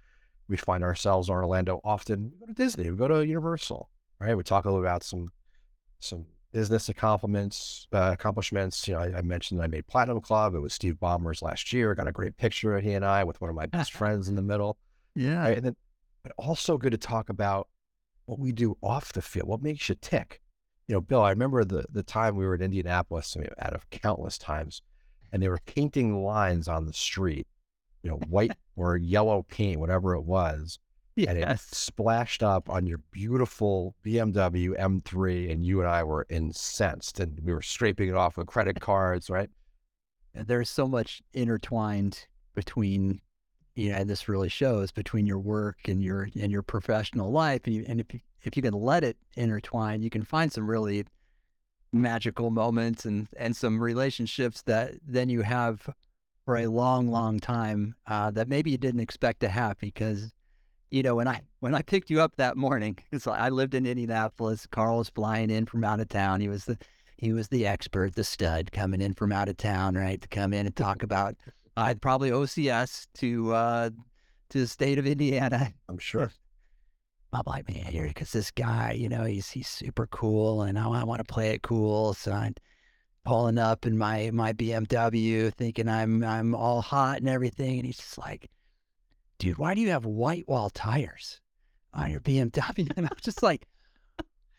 We 0.48 0.58
find 0.58 0.84
ourselves 0.84 1.28
in 1.28 1.36
Orlando 1.36 1.82
often. 1.84 2.32
We 2.32 2.40
go 2.40 2.46
to 2.46 2.54
Disney. 2.54 2.90
We 2.90 2.98
go 2.98 3.08
to 3.08 3.26
Universal, 3.26 3.90
right? 4.20 4.36
We 4.36 4.44
talk 4.44 4.66
a 4.66 4.70
little 4.70 4.86
about 4.86 5.04
some 5.04 5.30
some 6.00 6.26
business 6.54 6.88
accomplishments. 6.88 7.88
Uh, 7.92 8.12
accomplishments. 8.14 8.88
You 8.88 8.94
know, 8.94 9.02
I, 9.02 9.18
I, 9.18 9.22
mentioned 9.22 9.62
I 9.62 9.68
made 9.68 9.88
Platinum 9.88 10.22
Club. 10.22 10.56
It 10.56 10.60
was 10.60 10.74
Steve 10.74 10.96
Ballmer's 10.96 11.42
last 11.42 11.74
year. 11.74 11.92
I 11.92 11.96
got 11.96 12.08
a 12.08 12.14
great 12.14 12.38
picture 12.38 12.78
of 12.78 12.84
he 12.84 12.94
and 12.94 13.04
I 13.04 13.26
with 13.26 13.42
one 13.42 13.50
of 13.50 13.56
my 13.56 13.66
best 13.66 13.92
friends 14.00 14.30
in 14.30 14.36
the 14.36 14.42
middle. 14.42 14.78
Yeah, 15.16 15.42
right? 15.42 15.58
and 15.58 15.66
then, 15.66 15.76
but 16.24 16.32
also 16.38 16.78
good 16.78 16.94
to 16.94 16.98
talk 16.98 17.28
about 17.28 17.68
what 18.26 18.40
we 18.40 18.54
do 18.54 18.78
off 18.82 19.12
the 19.12 19.22
field. 19.22 19.50
What 19.50 19.62
makes 19.62 19.90
you 19.90 19.96
tick? 20.00 20.40
you 20.88 20.96
know, 20.96 21.02
Bill, 21.02 21.22
I 21.22 21.30
remember 21.30 21.64
the 21.64 21.86
the 21.92 22.04
time 22.04 22.36
we 22.36 22.46
were 22.46 22.56
in 22.56 22.62
Indianapolis, 22.62 23.36
I 23.36 23.42
mean, 23.42 23.50
out 23.60 23.74
of 23.74 23.90
countless 23.90 24.38
times, 24.38 24.82
and 25.32 25.42
they 25.42 25.48
were 25.48 25.60
painting 25.66 26.24
lines 26.24 26.68
on 26.68 26.86
the 26.86 26.94
street, 26.94 27.48
you 28.04 28.10
know, 28.10 28.18
white 28.28 28.52
or 28.76 28.98
yellow 28.98 29.44
paint, 29.44 29.80
whatever 29.80 30.16
it 30.16 30.24
was. 30.24 30.80
Yes. 31.16 31.30
And 31.30 31.38
it 31.38 31.60
splashed 31.60 32.42
up 32.42 32.70
on 32.70 32.88
your 32.88 33.00
beautiful 33.12 33.96
BMW 34.04 34.78
M3, 34.80 35.52
and 35.52 35.66
you 35.66 35.80
and 35.80 35.90
I 35.90 36.04
were 36.04 36.26
incensed, 36.30 37.20
and 37.20 37.40
we 37.44 37.54
were 37.54 37.62
scraping 37.62 38.10
it 38.10 38.16
off 38.16 38.38
with 38.38 38.48
credit 38.48 38.80
cards, 38.80 39.30
right? 39.30 39.50
There's 40.34 40.70
so 40.70 40.88
much 40.88 41.22
intertwined 41.34 42.26
between 42.56 43.22
you 43.76 43.92
know, 43.92 43.98
and 43.98 44.10
this 44.10 44.28
really 44.28 44.50
shows 44.50 44.92
between 44.92 45.26
your 45.26 45.40
work 45.40 45.88
and 45.88 46.04
your 46.04 46.30
and 46.40 46.52
your 46.52 46.62
professional 46.62 47.32
life, 47.32 47.62
and, 47.66 47.76
you, 47.76 47.86
and 47.88 48.00
if 48.00 48.14
you, 48.14 48.20
if 48.44 48.56
you 48.56 48.64
can 48.64 48.74
let 48.74 49.04
it 49.04 49.18
intertwine, 49.36 50.02
you 50.02 50.10
can 50.10 50.24
find 50.24 50.52
some 50.52 50.70
really 50.70 51.06
magical 51.92 52.50
moments 52.50 53.06
and 53.06 53.28
and 53.38 53.56
some 53.56 53.80
relationships 53.80 54.62
that 54.64 54.94
then 55.08 55.30
you 55.30 55.42
have 55.42 55.88
for 56.46 56.58
a 56.58 56.68
long, 56.68 57.08
long 57.08 57.40
time 57.40 57.96
uh, 58.08 58.30
that 58.32 58.50
maybe 58.50 58.72
you 58.72 58.78
didn't 58.78 59.00
expect 59.00 59.40
to 59.40 59.50
have 59.50 59.80
because 59.80 60.32
you 60.94 61.02
know 61.02 61.16
when 61.16 61.28
I 61.28 61.42
when 61.60 61.74
I 61.74 61.82
picked 61.82 62.12
you 62.12 62.22
up 62.22 62.36
that 62.36 62.56
morning, 62.56 63.00
it's 63.12 63.26
like 63.26 63.42
I 63.42 63.50
lived 63.50 63.74
in 63.74 63.86
Indianapolis. 63.86 64.68
Carl 64.68 65.00
was 65.00 65.10
flying 65.10 65.50
in 65.50 65.66
from 65.66 65.84
out 65.84 66.00
of 66.00 66.08
town. 66.08 66.40
He 66.40 66.48
was 66.48 66.66
the 66.66 66.78
he 67.18 67.34
was 67.34 67.48
the 67.48 67.66
expert, 67.66 68.16
the 68.16 68.24
stud 68.24 68.72
coming 68.72 69.02
in 69.02 69.14
from 69.14 69.32
out 69.32 69.50
of 69.50 69.58
town, 69.58 69.96
right, 69.96 70.22
to 70.22 70.28
come 70.28 70.54
in 70.54 70.68
and 70.68 70.76
talk 70.76 71.02
about 71.04 71.36
I'd 71.76 72.02
probably 72.02 72.30
OCS 72.30 73.08
to 73.16 73.54
uh, 73.54 73.90
to 74.52 74.60
the 74.60 74.68
state 74.68 75.00
of 75.00 75.08
Indiana. 75.08 75.74
I'm 75.90 75.98
sure. 75.98 76.32
I'm 77.34 77.42
like, 77.48 77.68
man, 77.68 77.86
here 77.86 78.08
because 78.08 78.32
this 78.32 78.52
guy, 78.52 78.92
you 78.92 79.10
know, 79.10 79.24
he's 79.24 79.50
he's 79.50 79.68
super 79.68 80.06
cool, 80.06 80.62
and 80.62 80.78
I, 80.78 80.88
I 80.88 81.04
want 81.04 81.26
to 81.26 81.34
play 81.34 81.50
it 81.56 81.64
cool. 81.64 82.14
So 82.14 82.32
I'm 82.32 82.54
pulling 83.26 83.58
up 83.58 83.88
in 83.88 83.98
my 83.98 84.30
my 84.32 84.54
BMW, 84.54 85.52
thinking 85.52 85.90
I'm 85.90 86.24
I'm 86.24 86.54
all 86.54 86.84
hot 86.84 87.18
and 87.18 87.28
everything, 87.28 87.78
and 87.80 87.86
he's 87.88 87.98
just 87.98 88.20
like, 88.20 88.52
dude, 89.38 89.58
why 89.58 89.74
do 89.74 89.82
you 89.82 89.90
have 89.90 90.06
white 90.06 90.48
wall 90.48 90.70
tires 90.70 91.40
on 91.94 92.12
your 92.12 92.20
BMW? 92.20 92.92
And 92.96 93.06
I 93.08 93.10
was 93.14 93.22
just 93.22 93.44
like, 93.44 93.68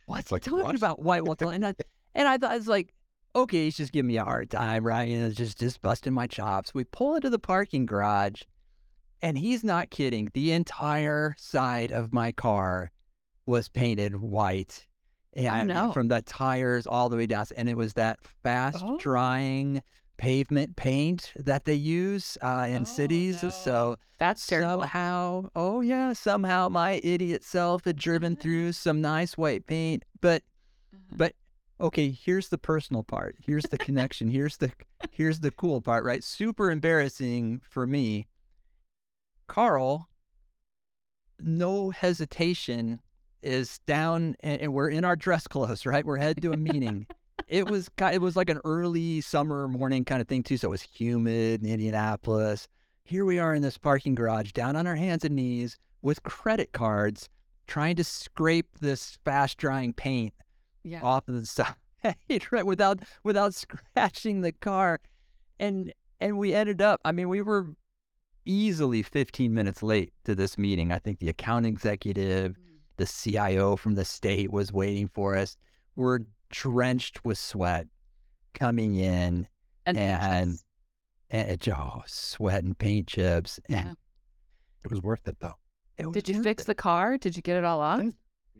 what's 0.06 0.32
like, 0.32 0.42
talking 0.42 0.64
what? 0.64 0.74
about 0.74 1.02
white 1.02 1.24
wall 1.24 1.36
tires? 1.36 1.54
And 1.54 1.66
I, 1.66 1.74
and 2.14 2.28
I 2.28 2.38
thought 2.38 2.52
I 2.52 2.56
was 2.56 2.68
like, 2.68 2.92
okay, 3.36 3.64
he's 3.64 3.76
just 3.76 3.92
giving 3.92 4.08
me 4.08 4.16
a 4.16 4.24
hard 4.24 4.50
time, 4.50 4.84
right? 4.84 5.08
You 5.08 5.20
know, 5.20 5.30
just 5.30 5.58
just 5.58 5.82
busting 5.82 6.12
my 6.12 6.26
chops. 6.26 6.74
We 6.74 6.84
pull 6.84 7.16
into 7.16 7.30
the 7.30 7.38
parking 7.38 7.86
garage, 7.86 8.42
and 9.22 9.36
he's 9.36 9.64
not 9.64 9.90
kidding. 9.90 10.30
The 10.34 10.52
entire 10.52 11.34
side 11.38 11.92
of 11.92 12.12
my 12.12 12.32
car 12.32 12.90
was 13.46 13.68
painted 13.68 14.16
white. 14.16 14.86
Oh, 15.36 15.40
and 15.40 15.72
oh, 15.72 15.86
no. 15.86 15.92
from 15.92 16.08
the 16.08 16.22
tires 16.22 16.86
all 16.86 17.08
the 17.08 17.16
way 17.16 17.26
down. 17.26 17.46
And 17.56 17.68
it 17.68 17.76
was 17.76 17.94
that 17.94 18.20
fast 18.44 18.78
oh. 18.82 18.98
drying 18.98 19.82
pavement 20.16 20.76
paint 20.76 21.32
that 21.36 21.64
they 21.64 21.74
use 21.74 22.38
uh, 22.42 22.66
in 22.68 22.82
oh, 22.82 22.84
cities. 22.84 23.42
No. 23.42 23.50
So 23.50 23.96
that's 24.18 24.46
terrible. 24.46 24.82
Somehow, 24.82 25.50
oh 25.56 25.80
yeah, 25.80 26.12
somehow 26.12 26.68
my 26.68 27.00
idiot 27.02 27.44
self 27.44 27.84
had 27.84 27.96
driven 27.96 28.36
through 28.36 28.72
some 28.72 29.00
nice 29.00 29.36
white 29.36 29.66
paint. 29.66 30.04
But 30.20 30.42
uh-huh. 30.92 31.16
but 31.16 31.34
okay, 31.80 32.10
here's 32.10 32.48
the 32.48 32.58
personal 32.58 33.02
part. 33.02 33.36
Here's 33.44 33.64
the 33.64 33.78
connection. 33.78 34.28
here's 34.28 34.56
the 34.58 34.72
here's 35.10 35.40
the 35.40 35.50
cool 35.50 35.80
part, 35.80 36.04
right? 36.04 36.22
Super 36.22 36.70
embarrassing 36.70 37.60
for 37.68 37.86
me. 37.86 38.26
Carl, 39.46 40.08
no 41.38 41.90
hesitation, 41.90 43.00
is 43.44 43.78
down 43.80 44.34
and, 44.40 44.60
and 44.60 44.72
we're 44.72 44.88
in 44.88 45.04
our 45.04 45.16
dress 45.16 45.46
clothes, 45.46 45.86
right? 45.86 46.04
We're 46.04 46.16
headed 46.16 46.42
to 46.42 46.52
a 46.52 46.56
meeting. 46.56 47.06
It 47.48 47.68
was 47.68 47.90
it 48.12 48.20
was 48.20 48.36
like 48.36 48.50
an 48.50 48.60
early 48.64 49.20
summer 49.20 49.68
morning 49.68 50.04
kind 50.04 50.20
of 50.20 50.28
thing 50.28 50.42
too. 50.42 50.56
So 50.56 50.68
it 50.68 50.70
was 50.70 50.82
humid 50.82 51.62
in 51.62 51.68
Indianapolis. 51.68 52.68
Here 53.04 53.24
we 53.24 53.38
are 53.38 53.54
in 53.54 53.62
this 53.62 53.76
parking 53.76 54.14
garage, 54.14 54.52
down 54.52 54.76
on 54.76 54.86
our 54.86 54.96
hands 54.96 55.24
and 55.24 55.36
knees 55.36 55.78
with 56.00 56.22
credit 56.22 56.72
cards, 56.72 57.28
trying 57.66 57.96
to 57.96 58.04
scrape 58.04 58.78
this 58.80 59.18
fast 59.24 59.58
drying 59.58 59.92
paint 59.92 60.32
yeah. 60.84 61.00
off 61.02 61.28
of 61.28 61.34
the 61.34 61.46
side 61.46 61.74
right 62.50 62.66
without 62.66 63.00
without 63.22 63.54
scratching 63.54 64.42
the 64.42 64.52
car 64.52 65.00
and 65.58 65.92
and 66.20 66.38
we 66.38 66.54
ended 66.54 66.82
up 66.82 67.00
i 67.04 67.12
mean 67.12 67.28
we 67.28 67.40
were 67.40 67.66
easily 68.44 69.02
15 69.02 69.54
minutes 69.54 69.82
late 69.82 70.12
to 70.24 70.34
this 70.34 70.58
meeting 70.58 70.92
i 70.92 70.98
think 70.98 71.18
the 71.18 71.30
account 71.30 71.64
executive 71.64 72.52
mm. 72.52 72.56
the 72.98 73.06
cio 73.06 73.74
from 73.74 73.94
the 73.94 74.04
state 74.04 74.52
was 74.52 74.72
waiting 74.72 75.08
for 75.08 75.34
us 75.34 75.56
we're 75.96 76.20
drenched 76.54 77.24
with 77.24 77.38
sweat 77.38 77.86
coming 78.54 78.94
in 78.94 79.46
and 79.86 79.98
and, 79.98 80.58
and 81.30 81.68
oh, 81.68 82.02
sweat 82.06 82.62
and 82.62 82.78
paint 82.78 83.08
chips 83.08 83.58
yeah. 83.68 83.92
it 84.84 84.90
was 84.90 85.02
worth 85.02 85.26
it 85.26 85.36
though 85.40 85.54
did 86.12 86.28
you 86.28 86.42
fix 86.42 86.62
it. 86.62 86.66
the 86.66 86.74
car 86.74 87.18
did 87.18 87.36
you 87.36 87.42
get 87.42 87.56
it 87.56 87.64
all 87.64 87.80
off 87.80 88.04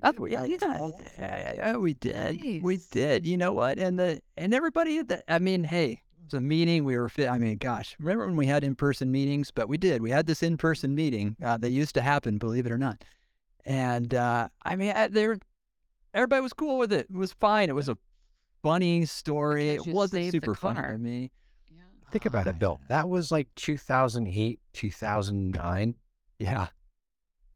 Oh, 0.02 0.26
yeah, 0.26 0.44
yeah, 0.44 0.90
yeah, 1.18 1.76
we 1.76 1.94
did. 1.94 2.42
Nice. 2.42 2.62
We 2.62 2.78
did. 2.90 3.26
You 3.26 3.38
know 3.38 3.52
what? 3.52 3.78
And 3.78 3.98
the 3.98 4.20
and 4.36 4.52
everybody. 4.52 5.00
The, 5.00 5.22
I 5.32 5.38
mean, 5.38 5.64
hey, 5.64 6.02
it's 6.24 6.34
a 6.34 6.40
meeting. 6.40 6.84
We 6.84 6.98
were 6.98 7.08
fit. 7.08 7.28
I 7.28 7.38
mean, 7.38 7.56
gosh, 7.58 7.96
remember 7.98 8.26
when 8.26 8.36
we 8.36 8.46
had 8.46 8.64
in 8.64 8.74
person 8.74 9.10
meetings? 9.10 9.50
But 9.50 9.68
we 9.68 9.78
did. 9.78 10.02
We 10.02 10.10
had 10.10 10.26
this 10.26 10.42
in 10.42 10.56
person 10.56 10.94
meeting 10.94 11.36
uh, 11.42 11.56
that 11.58 11.70
used 11.70 11.94
to 11.94 12.02
happen, 12.02 12.38
believe 12.38 12.66
it 12.66 12.72
or 12.72 12.78
not. 12.78 13.02
And 13.64 14.14
uh, 14.14 14.48
I 14.62 14.76
mean, 14.76 14.94
they 15.10 15.26
were, 15.26 15.38
everybody 16.14 16.40
was 16.40 16.52
cool 16.52 16.78
with 16.78 16.92
it. 16.92 17.06
It 17.10 17.16
was 17.16 17.32
fine. 17.32 17.68
It 17.68 17.74
was 17.74 17.88
a 17.88 17.98
funny 18.62 19.04
story. 19.04 19.70
It 19.70 19.86
wasn't 19.86 20.32
super 20.32 20.54
funny 20.54 20.80
to 20.80 20.98
me. 20.98 21.30
Yeah. 21.70 21.82
Think 22.10 22.24
about 22.24 22.46
it, 22.46 22.58
Bill. 22.58 22.80
That 22.88 23.08
was 23.08 23.30
like 23.30 23.48
2008, 23.56 24.60
2009. 24.72 25.94
Yeah 26.38 26.68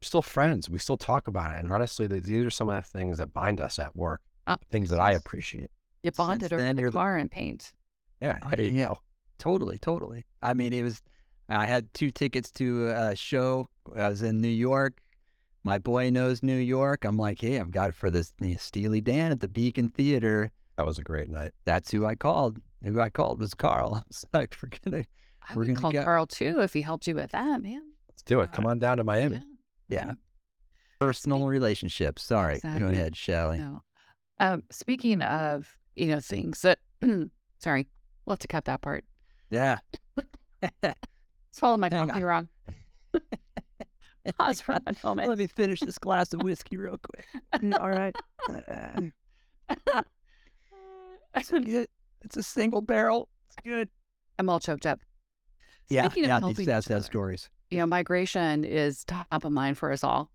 still 0.01 0.21
friends. 0.21 0.69
We 0.69 0.79
still 0.79 0.97
talk 0.97 1.27
about 1.27 1.55
it. 1.55 1.59
And 1.63 1.71
honestly, 1.71 2.07
these 2.07 2.45
are 2.45 2.49
some 2.49 2.69
of 2.69 2.83
the 2.83 2.89
things 2.89 3.17
that 3.17 3.33
bind 3.33 3.59
us 3.59 3.79
at 3.79 3.95
work. 3.95 4.21
Uh, 4.47 4.57
things 4.71 4.89
that 4.89 4.99
I 4.99 5.11
appreciate. 5.13 5.69
You 6.03 6.11
bonded 6.11 6.53
over 6.53 6.73
the 6.73 6.91
car 6.91 7.17
and 7.17 7.29
paint. 7.29 7.71
Yeah, 8.21 8.39
I, 8.41 8.55
yeah, 8.55 8.93
totally, 9.37 9.77
totally. 9.77 10.25
I 10.41 10.53
mean, 10.53 10.73
it 10.73 10.83
was. 10.83 11.01
I 11.49 11.65
had 11.65 11.91
two 11.93 12.11
tickets 12.11 12.51
to 12.53 12.89
a 12.89 13.15
show. 13.15 13.69
I 13.95 14.09
was 14.09 14.21
in 14.21 14.39
New 14.39 14.47
York. 14.47 15.01
My 15.63 15.77
boy 15.77 16.09
knows 16.09 16.41
New 16.41 16.57
York. 16.57 17.03
I'm 17.05 17.17
like, 17.17 17.41
hey, 17.41 17.59
I've 17.59 17.71
got 17.71 17.89
it 17.89 17.95
for 17.95 18.09
this 18.09 18.33
you 18.39 18.51
know, 18.51 18.55
Steely 18.57 19.01
Dan 19.01 19.31
at 19.31 19.39
the 19.41 19.47
Beacon 19.47 19.89
Theater. 19.89 20.51
That 20.77 20.85
was 20.85 20.97
a 20.97 21.03
great 21.03 21.29
night. 21.29 21.51
That's 21.65 21.91
who 21.91 22.05
I 22.05 22.15
called. 22.15 22.59
Who 22.83 23.01
I 23.01 23.09
called 23.09 23.39
was 23.39 23.53
Carl. 23.53 23.95
I 23.97 24.01
was 24.07 24.25
like, 24.33 24.55
we're 24.63 24.69
gonna, 24.83 25.03
I 25.47 25.53
we're 25.53 25.59
would 25.59 25.67
gonna 25.67 25.79
call 25.79 25.91
go. 25.91 26.03
Carl 26.03 26.25
too 26.25 26.61
if 26.61 26.73
he 26.73 26.81
helped 26.81 27.07
you 27.07 27.15
with 27.15 27.31
that, 27.31 27.61
man. 27.61 27.81
Let's 28.07 28.23
do 28.23 28.39
it. 28.39 28.51
Come 28.53 28.65
on 28.65 28.79
down 28.79 28.97
to 28.97 29.03
Miami. 29.03 29.41
Yeah. 29.89 30.05
Yeah. 30.05 30.13
Personal 30.99 31.47
relationships. 31.47 32.23
Sorry. 32.23 32.55
Exactly. 32.55 32.79
Go 32.79 32.87
ahead, 32.87 33.15
Shelly. 33.15 33.57
No. 33.57 33.81
Um, 34.39 34.63
speaking 34.71 35.21
of, 35.21 35.67
you 35.95 36.07
know, 36.07 36.19
things 36.21 36.61
that, 36.61 36.79
sorry, 37.59 37.87
we'll 38.25 38.33
have 38.33 38.39
to 38.39 38.47
cut 38.47 38.65
that 38.65 38.81
part. 38.81 39.03
Yeah. 39.49 39.79
Swallow 41.51 41.77
my 41.77 41.89
coffee 41.89 42.23
wrong. 42.23 42.47
Pause 44.37 44.61
for 44.61 44.73
a 44.73 44.81
moment. 45.03 45.29
Let 45.29 45.37
me 45.37 45.47
finish 45.47 45.79
this 45.79 45.97
glass 45.97 46.33
of 46.33 46.43
whiskey 46.43 46.77
real 46.77 46.97
quick. 46.97 47.25
All 47.79 47.89
right. 47.89 48.15
It's 52.21 52.35
a 52.35 52.43
single 52.43 52.81
barrel. 52.81 53.29
It's 53.47 53.55
good. 53.63 53.87
I'm 54.37 54.49
all 54.49 54.59
choked 54.59 54.85
up. 54.85 54.99
Yeah, 55.89 56.05
Speaking 56.05 56.25
of 56.25 56.27
yeah. 56.27 56.39
helping 56.39 56.55
These 56.55 56.67
each 56.67 56.83
SaaS 56.85 57.05
stories. 57.05 57.49
You 57.71 57.77
know, 57.79 57.85
migration 57.85 58.63
is 58.65 59.05
top 59.05 59.45
of 59.45 59.51
mind 59.51 59.77
for 59.77 59.91
us 59.91 60.03
all. 60.03 60.29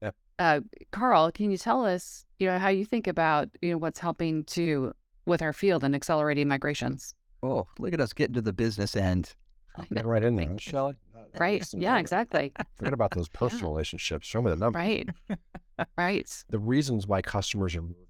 Yep. 0.00 0.14
Uh, 0.38 0.60
Carl, 0.92 1.30
can 1.32 1.50
you 1.50 1.58
tell 1.58 1.84
us, 1.84 2.24
you 2.38 2.46
know, 2.46 2.58
how 2.58 2.68
you 2.68 2.84
think 2.84 3.06
about, 3.06 3.48
you 3.60 3.72
know, 3.72 3.78
what's 3.78 3.98
helping 3.98 4.44
to 4.44 4.92
with 5.26 5.42
our 5.42 5.52
field 5.52 5.84
and 5.84 5.94
accelerating 5.94 6.48
migrations? 6.48 7.14
Oh, 7.42 7.66
look 7.78 7.92
at 7.92 8.00
us 8.00 8.12
getting 8.12 8.34
to 8.34 8.40
the 8.42 8.52
business 8.52 8.96
end. 8.96 9.34
Get 9.92 10.06
right 10.06 10.22
in 10.22 10.36
there, 10.36 10.58
Shelley. 10.58 10.94
Right. 11.38 11.66
Yeah, 11.72 11.98
exactly. 11.98 12.52
Forget 12.76 12.92
about 12.92 13.12
those 13.12 13.28
personal 13.28 13.70
relationships. 13.72 14.26
Show 14.26 14.42
me 14.42 14.50
the 14.50 14.56
numbers. 14.56 14.80
Right. 14.80 15.08
right. 15.96 16.44
the 16.48 16.58
reasons 16.58 17.06
why 17.06 17.22
customers 17.22 17.74
are 17.74 17.82
moving 17.82 18.06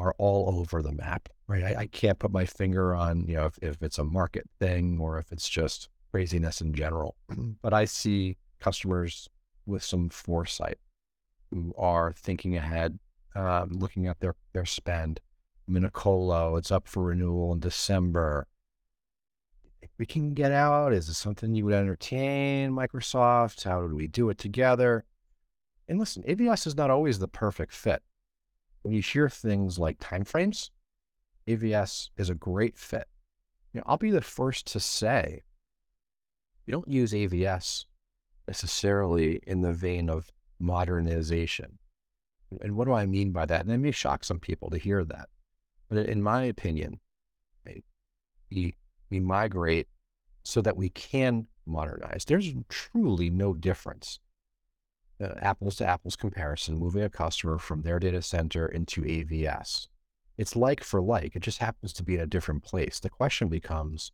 are 0.00 0.14
all 0.18 0.58
over 0.58 0.82
the 0.82 0.92
map, 0.92 1.28
right? 1.46 1.62
I, 1.62 1.80
I 1.80 1.86
can't 1.86 2.18
put 2.18 2.32
my 2.32 2.46
finger 2.46 2.94
on, 2.94 3.26
you 3.26 3.34
know, 3.34 3.46
if, 3.46 3.58
if 3.60 3.82
it's 3.82 3.98
a 3.98 4.04
market 4.04 4.48
thing 4.58 4.98
or 4.98 5.18
if 5.18 5.30
it's 5.30 5.48
just 5.48 5.88
craziness 6.10 6.60
in 6.60 6.72
general. 6.72 7.16
but 7.62 7.74
I 7.74 7.84
see 7.84 8.38
customers 8.60 9.28
with 9.66 9.84
some 9.84 10.08
foresight 10.08 10.78
who 11.50 11.74
are 11.76 12.12
thinking 12.12 12.56
ahead, 12.56 12.98
um, 13.36 13.70
looking 13.72 14.06
at 14.06 14.20
their, 14.20 14.34
their 14.52 14.64
spend. 14.64 15.20
Minicolo, 15.68 16.58
it's 16.58 16.70
up 16.70 16.88
for 16.88 17.04
renewal 17.04 17.52
in 17.52 17.60
December. 17.60 18.46
We 19.98 20.06
can 20.06 20.34
get 20.34 20.52
out. 20.52 20.92
Is 20.92 21.06
this 21.06 21.18
something 21.18 21.54
you 21.54 21.64
would 21.66 21.74
entertain, 21.74 22.70
Microsoft? 22.72 23.64
How 23.64 23.86
do 23.86 23.94
we 23.94 24.06
do 24.06 24.30
it 24.30 24.38
together? 24.38 25.04
And 25.88 25.98
listen, 25.98 26.22
AVS 26.22 26.66
is 26.66 26.76
not 26.76 26.90
always 26.90 27.18
the 27.18 27.28
perfect 27.28 27.72
fit. 27.72 28.02
When 28.82 28.94
you 28.94 29.02
hear 29.02 29.28
things 29.28 29.78
like 29.78 29.98
timeframes, 29.98 30.70
AVS 31.46 32.10
is 32.16 32.30
a 32.30 32.34
great 32.34 32.78
fit. 32.78 33.08
You 33.72 33.78
know, 33.78 33.84
I'll 33.86 33.96
be 33.96 34.10
the 34.10 34.20
first 34.20 34.66
to 34.68 34.80
say, 34.80 35.42
you 36.66 36.72
don't 36.72 36.88
use 36.88 37.12
AVS 37.12 37.84
necessarily 38.46 39.40
in 39.46 39.62
the 39.62 39.72
vein 39.72 40.08
of 40.08 40.30
modernization. 40.58 41.78
And 42.60 42.76
what 42.76 42.86
do 42.86 42.92
I 42.92 43.06
mean 43.06 43.32
by 43.32 43.46
that? 43.46 43.62
And 43.62 43.70
it 43.70 43.78
may 43.78 43.92
shock 43.92 44.24
some 44.24 44.40
people 44.40 44.70
to 44.70 44.78
hear 44.78 45.04
that. 45.04 45.28
But 45.88 46.06
in 46.06 46.22
my 46.22 46.44
opinion, 46.44 47.00
we, 48.50 48.74
we 49.10 49.20
migrate 49.20 49.88
so 50.42 50.62
that 50.62 50.76
we 50.76 50.88
can 50.90 51.46
modernize. 51.66 52.24
There's 52.24 52.52
truly 52.68 53.30
no 53.30 53.54
difference 53.54 54.20
uh, 55.20 55.34
apples 55.40 55.76
to 55.76 55.86
apples 55.86 56.16
comparison, 56.16 56.78
moving 56.78 57.02
a 57.02 57.10
customer 57.10 57.58
from 57.58 57.82
their 57.82 57.98
data 57.98 58.22
center 58.22 58.66
into 58.66 59.02
AVS. 59.02 59.88
It's 60.38 60.56
like 60.56 60.82
for 60.82 61.02
like, 61.02 61.36
it 61.36 61.42
just 61.42 61.58
happens 61.58 61.92
to 61.94 62.02
be 62.02 62.14
in 62.14 62.20
a 62.20 62.26
different 62.26 62.62
place. 62.62 63.00
The 63.00 63.10
question 63.10 63.48
becomes, 63.48 64.12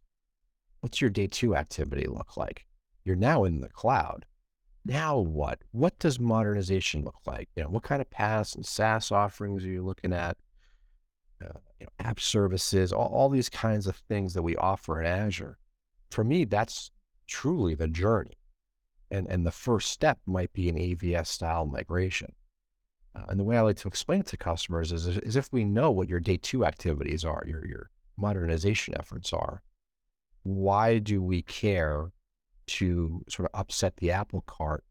what's 0.80 1.00
your 1.00 1.10
day 1.10 1.28
two 1.28 1.54
activity 1.54 2.06
look 2.08 2.36
like? 2.36 2.66
You're 3.04 3.16
now 3.16 3.44
in 3.44 3.60
the 3.60 3.68
cloud. 3.68 4.26
Now 4.84 5.18
what? 5.18 5.60
What 5.70 5.98
does 5.98 6.18
modernization 6.18 7.04
look 7.04 7.20
like? 7.26 7.48
You 7.54 7.64
know, 7.64 7.68
what 7.68 7.84
kind 7.84 8.00
of 8.00 8.10
PaaS 8.10 8.56
and 8.56 8.66
SaaS 8.66 9.12
offerings 9.12 9.64
are 9.64 9.68
you 9.68 9.84
looking 9.84 10.12
at? 10.12 10.36
Uh, 11.42 11.58
you 11.80 11.86
know, 11.86 11.92
app 11.98 12.18
services, 12.18 12.92
all, 12.92 13.08
all 13.08 13.28
these 13.28 13.48
kinds 13.50 13.86
of 13.86 13.96
things 14.08 14.32
that 14.34 14.42
we 14.42 14.56
offer 14.56 15.00
in 15.00 15.06
Azure. 15.06 15.58
For 16.10 16.24
me, 16.24 16.44
that's 16.44 16.90
truly 17.26 17.74
the 17.74 17.88
journey 17.88 18.38
and 19.10 19.26
and 19.28 19.46
the 19.46 19.50
first 19.50 19.90
step 19.90 20.18
might 20.26 20.52
be 20.52 20.68
an 20.68 20.76
AVS 20.76 21.26
style 21.26 21.66
migration. 21.66 22.32
Uh, 23.14 23.24
and 23.28 23.38
the 23.40 23.44
way 23.44 23.56
I 23.56 23.60
like 23.62 23.76
to 23.78 23.88
explain 23.88 24.20
it 24.20 24.26
to 24.26 24.36
customers 24.36 24.92
is, 24.92 25.06
is 25.06 25.36
if 25.36 25.52
we 25.52 25.64
know 25.64 25.90
what 25.90 26.08
your 26.08 26.20
day 26.20 26.36
two 26.36 26.64
activities 26.64 27.24
are, 27.24 27.44
your 27.46 27.66
your 27.66 27.90
modernization 28.16 28.94
efforts 28.98 29.32
are, 29.32 29.62
why 30.42 30.98
do 30.98 31.22
we 31.22 31.42
care 31.42 32.10
to 32.66 33.22
sort 33.28 33.48
of 33.52 33.60
upset 33.60 33.96
the 33.98 34.10
apple 34.10 34.42
cart 34.46 34.84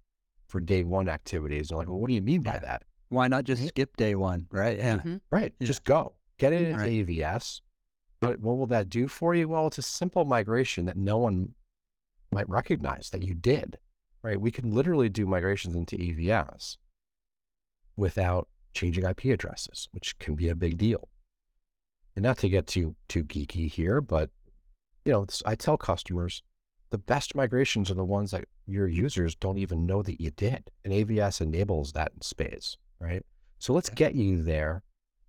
for 0.47 0.59
day 0.59 0.83
one 0.83 1.09
activities? 1.09 1.69
They're 1.69 1.77
like, 1.77 1.87
well, 1.87 1.99
what 1.99 2.07
do 2.07 2.13
you 2.13 2.21
mean 2.21 2.41
by 2.41 2.59
that? 2.59 2.83
Why 3.09 3.27
not 3.27 3.43
just 3.45 3.67
skip 3.67 3.95
day 3.97 4.15
one, 4.15 4.47
right? 4.51 4.77
Yeah. 4.77 4.97
Mhm. 4.97 5.21
Right, 5.31 5.53
Yeah. 5.59 5.67
just 5.67 5.83
go 5.83 6.13
get 6.37 6.53
it 6.53 6.61
into 6.61 6.77
Right. 6.77 6.91
AVS. 7.07 7.61
But 8.19 8.39
what 8.39 8.57
will 8.57 8.67
that 8.67 8.89
do 8.89 9.07
for 9.07 9.35
you? 9.35 9.47
Well, 9.47 9.67
it's 9.67 9.77
a 9.77 9.83
simple 9.83 10.25
migration 10.25 10.85
that 10.85 10.97
no 10.97 11.17
one 11.17 11.53
might 12.31 12.49
recognize 12.49 13.09
that 13.11 13.23
you 13.23 13.33
did. 13.33 13.77
Right, 14.23 14.41
we 14.41 14.49
can 14.49 14.73
literally 14.73 15.09
do 15.09 15.27
migrations 15.27 15.75
into 15.75 15.95
AVS 15.97 16.77
without 17.95 18.49
changing 18.73 19.05
IP 19.05 19.25
addresses, 19.25 19.87
which 19.91 20.17
can 20.17 20.33
be 20.33 20.49
a 20.49 20.55
big 20.55 20.77
deal. 20.77 21.07
And 22.15 22.23
not 22.23 22.39
to 22.39 22.49
get 22.49 22.65
too 22.65 22.95
too 23.07 23.23
geeky 23.23 23.69
here, 23.69 24.01
but 24.01 24.31
you 25.03 25.11
know, 25.11 25.27
I 25.45 25.53
tell 25.53 25.77
customers 25.77 26.41
the 26.89 26.97
best 26.97 27.35
migrations 27.35 27.91
are 27.91 27.95
the 27.95 28.05
ones 28.05 28.31
that 28.31 28.45
your 28.65 28.87
users 28.87 29.35
don't 29.35 29.59
even 29.59 29.85
know 29.85 30.01
that 30.01 30.19
you 30.19 30.31
did, 30.31 30.71
and 30.83 30.91
AVS 30.93 31.41
enables 31.41 31.91
that 31.91 32.11
in 32.15 32.21
spades. 32.21 32.77
Right, 32.99 33.23
so 33.59 33.73
let's 33.73 33.89
get 33.89 34.15
you 34.15 34.41
there 34.41 34.81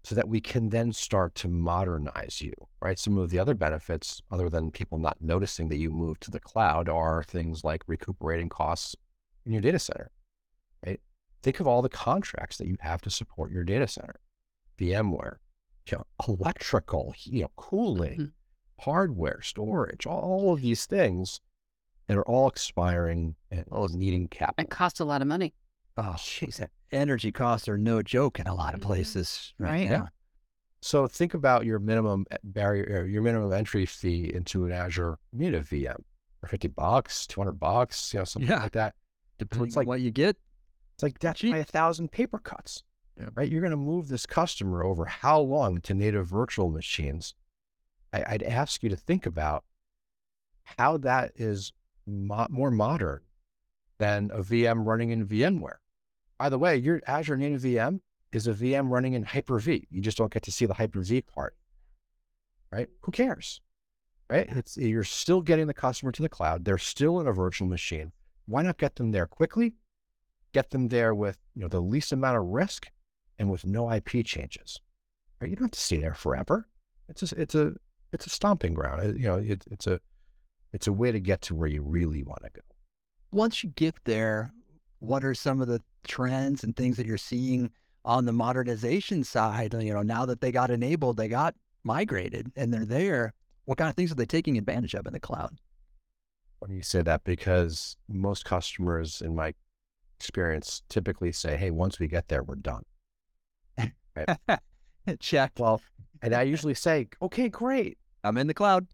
so 0.07 0.14
that 0.14 0.29
we 0.29 0.40
can 0.40 0.69
then 0.69 0.92
start 0.92 1.35
to 1.35 1.49
modernize 1.49 2.40
you. 2.40 2.53
Right, 2.81 2.97
some 2.97 3.19
of 3.19 3.31
the 3.31 3.40
other 3.40 3.55
benefits, 3.55 4.23
other 4.31 4.49
than 4.49 4.71
people 4.71 4.99
not 4.99 5.21
noticing 5.21 5.69
that 5.71 5.79
you 5.79 5.90
moved 5.90 6.23
to 6.23 6.31
the 6.31 6.38
cloud, 6.38 6.88
are 6.88 7.25
things 7.25 7.64
like 7.64 7.83
recuperating 7.88 8.49
costs 8.49 8.95
in 9.45 9.51
your 9.51 9.61
data 9.61 9.81
center. 9.81 10.12
Right, 10.87 11.01
think 11.42 11.59
of 11.59 11.66
all 11.66 11.83
the 11.83 11.88
contracts 11.88 12.57
that 12.59 12.69
you 12.69 12.77
have 12.79 13.01
to 13.01 13.11
support 13.11 13.51
your 13.51 13.64
data 13.64 13.88
center, 13.88 14.14
VMware, 14.79 15.38
you 15.90 15.99
know, 15.99 16.05
electrical, 16.29 17.12
you 17.25 17.42
know, 17.42 17.51
cooling, 17.57 18.21
Mhm. 18.21 18.33
hardware, 18.83 19.42
storage, 19.42 20.07
all, 20.07 20.21
all 20.21 20.55
of 20.55 20.61
these 20.61 20.87
things 20.87 21.40
that 22.07 22.16
are 22.16 22.29
all 22.29 22.47
expiring 22.47 23.35
and 23.51 23.64
all 23.73 23.88
needing 23.88 24.29
capital. 24.29 24.62
It 24.64 24.71
costs 24.71 25.01
a 25.01 25.05
lot 25.05 25.21
of 25.21 25.27
money. 25.27 25.53
Oh, 25.97 26.14
jeez. 26.16 26.64
Energy 26.92 27.33
costs 27.33 27.68
are 27.68 27.77
no 27.79 28.03
joke 28.03 28.38
in 28.38 28.46
a 28.46 28.55
lot 28.55 28.75
of 28.75 28.81
Mhm. 28.81 28.85
places 28.85 29.55
right, 29.59 29.70
Right. 29.70 29.90
now. 29.90 30.09
So 30.83 31.09
think 31.09 31.35
about 31.35 31.64
your 31.66 31.79
minimum 31.79 32.27
e- 32.33 32.37
barrier, 32.44 33.05
your 33.05 33.22
minimum 33.22 33.53
entry 33.53 33.87
fee 33.87 34.33
into 34.33 34.64
an 34.66 34.72
Azure 34.72 35.18
native 35.33 35.68
VM, 35.68 36.05
for 36.40 36.46
fifty 36.46 36.68
bucks, 36.68 37.27
two 37.27 37.40
hundred 37.40 37.59
bucks, 37.59 38.12
you 38.14 38.20
know, 38.20 38.25
something 38.25 38.49
Yeah. 38.51 38.62
like 38.62 38.72
that. 38.72 38.94
Depends 39.38 39.75
like- 39.77 39.85
on 39.85 39.88
what 39.88 40.01
you 40.01 40.11
get. 40.11 40.37
It's 40.94 41.03
like 41.03 41.18
that's 41.18 41.40
cheap. 41.40 41.53
by 41.53 41.59
a 41.59 41.64
thousand 41.64 42.12
paper 42.12 42.38
cuts, 42.38 42.83
Yeah. 43.18 43.31
right? 43.35 43.51
You're 43.51 43.61
going 43.61 43.70
to 43.72 43.77
move 43.77 44.09
this 44.09 44.25
customer 44.27 44.83
over 44.85 45.05
how 45.07 45.40
long 45.40 45.81
to 45.83 45.92
native 45.94 46.27
virtual 46.29 46.70
machines? 46.70 47.35
I, 48.12 48.25
I'd 48.29 48.42
ask 48.42 48.83
you 48.83 48.88
to 48.90 48.96
think 48.96 49.27
about 49.27 49.64
how 50.62 50.96
that 50.99 51.33
is 51.37 51.72
mo- 52.07 52.46
more 52.49 52.70
modern 52.70 53.22
than 53.99 54.31
a 54.31 54.42
VM 54.42 54.85
running 54.87 55.11
in 55.11 55.27
VMware. 55.27 55.79
By 56.38 56.49
the 56.49 56.59
way, 56.59 56.77
your 56.77 57.01
Azure 57.07 57.37
native 57.37 57.62
VM 57.62 58.01
is 58.33 58.46
a 58.46 58.53
VM 58.53 58.90
running 58.90 59.14
in 59.14 59.22
Hyper-V. 59.25 59.87
You 59.90 60.01
just 60.01 60.18
don't 60.18 60.33
get 60.33 60.42
to 60.44 60.53
see 60.53 60.66
the 60.66 60.75
Hyper-V 60.75 61.22
part, 61.22 61.57
right? 62.70 62.88
Who 63.03 63.12
cares, 63.12 63.61
right? 64.29 64.46
It's 64.51 64.77
you're 64.77 65.05
still 65.05 65.40
getting 65.40 65.66
the 65.66 65.75
customer 65.75 66.12
to 66.12 66.22
the 66.22 66.29
cloud. 66.29 66.64
They're 66.64 66.79
still 66.79 67.20
in 67.20 67.27
a 67.27 67.33
virtual 67.33 67.68
machine. 67.68 68.12
Why 68.46 68.62
not 68.62 68.79
get 68.79 68.96
them 68.96 69.12
there 69.12 69.27
quickly? 69.27 69.75
Get 70.53 70.70
them 70.70 70.88
there 70.88 71.14
with 71.14 71.38
you 71.55 71.62
know 71.62 71.68
the 71.68 71.81
least 71.81 72.12
amount 72.12 72.37
of 72.38 72.44
risk 72.44 72.88
and 73.38 73.51
with 73.51 73.66
no 73.66 73.90
IP 73.90 74.25
changes. 74.25 74.81
Right? 75.40 75.51
You 75.51 75.57
don't 75.57 75.64
have 75.66 75.70
to 75.72 75.81
stay 75.81 75.99
there 75.99 76.14
forever. 76.14 76.68
It's 77.09 77.33
a, 77.33 77.40
it's 77.40 77.55
a 77.55 77.75
it's 78.12 78.27
a 78.27 78.31
stomping 78.31 78.75
ground. 78.75 79.03
It- 79.03 79.16
you 79.16 79.27
know, 79.27 79.37
it, 79.37 79.64
it's 79.70 79.87
a 79.87 80.01
it's 80.72 80.87
a 80.87 80.92
way 80.92 81.12
to 81.12 81.20
get 81.20 81.40
to 81.42 81.55
where 81.55 81.68
you 81.68 81.83
really 81.83 82.22
want 82.22 82.42
to 82.44 82.51
go. 82.51 82.61
Once 83.33 83.64
you 83.64 83.70
get 83.70 83.94
there, 84.05 84.53
what 85.07 85.25
are 85.25 85.35
some 85.35 85.61
of 85.61 85.69
the 85.69 85.83
trends 86.07 86.64
and 86.64 86.75
things 86.75 86.97
that 86.97 87.07
you're 87.07 87.19
seeing 87.19 87.71
on 88.05 88.25
the 88.25 88.33
modernization 88.33 89.25
side? 89.25 89.75
You 89.75 89.95
know, 89.95 90.03
now 90.03 90.27
that 90.27 90.40
they 90.40 90.53
got 90.53 90.71
enabled, 90.71 91.16
they 91.16 91.29
got 91.29 91.55
migrated 91.85 92.51
and 92.57 92.73
they're 92.73 92.85
there. 92.85 93.33
What 93.64 93.79
kind 93.79 93.88
of 93.90 93.97
things 93.97 94.12
are 94.12 94.16
they 94.16 94.27
taking 94.27 94.59
advantage 94.59 94.95
of 94.95 95.07
in 95.07 95.12
the 95.12 95.21
cloud? 95.21 95.59
when 96.59 96.71
you 96.71 96.83
say 96.83 97.03
that 97.03 97.25
because 97.25 97.97
most 98.09 98.45
customers 98.45 99.21
in 99.21 99.35
my 99.35 99.55
experience 100.19 100.83
typically 100.88 101.33
say, 101.33 101.57
Hey, 101.57 101.71
once 101.71 101.99
we 101.99 102.09
get 102.09 102.29
there, 102.29 102.42
we're 102.42 102.57
done. 102.57 102.83
Check. 105.21 105.53
Well, 105.59 105.81
and 106.23 106.35
I 106.35 106.42
usually 106.42 106.75
say, 106.75 107.09
Okay, 107.23 107.49
great. 107.49 107.99
I'm 108.25 108.38
in 108.38 108.47
the 108.47 108.55
cloud. 108.55 108.87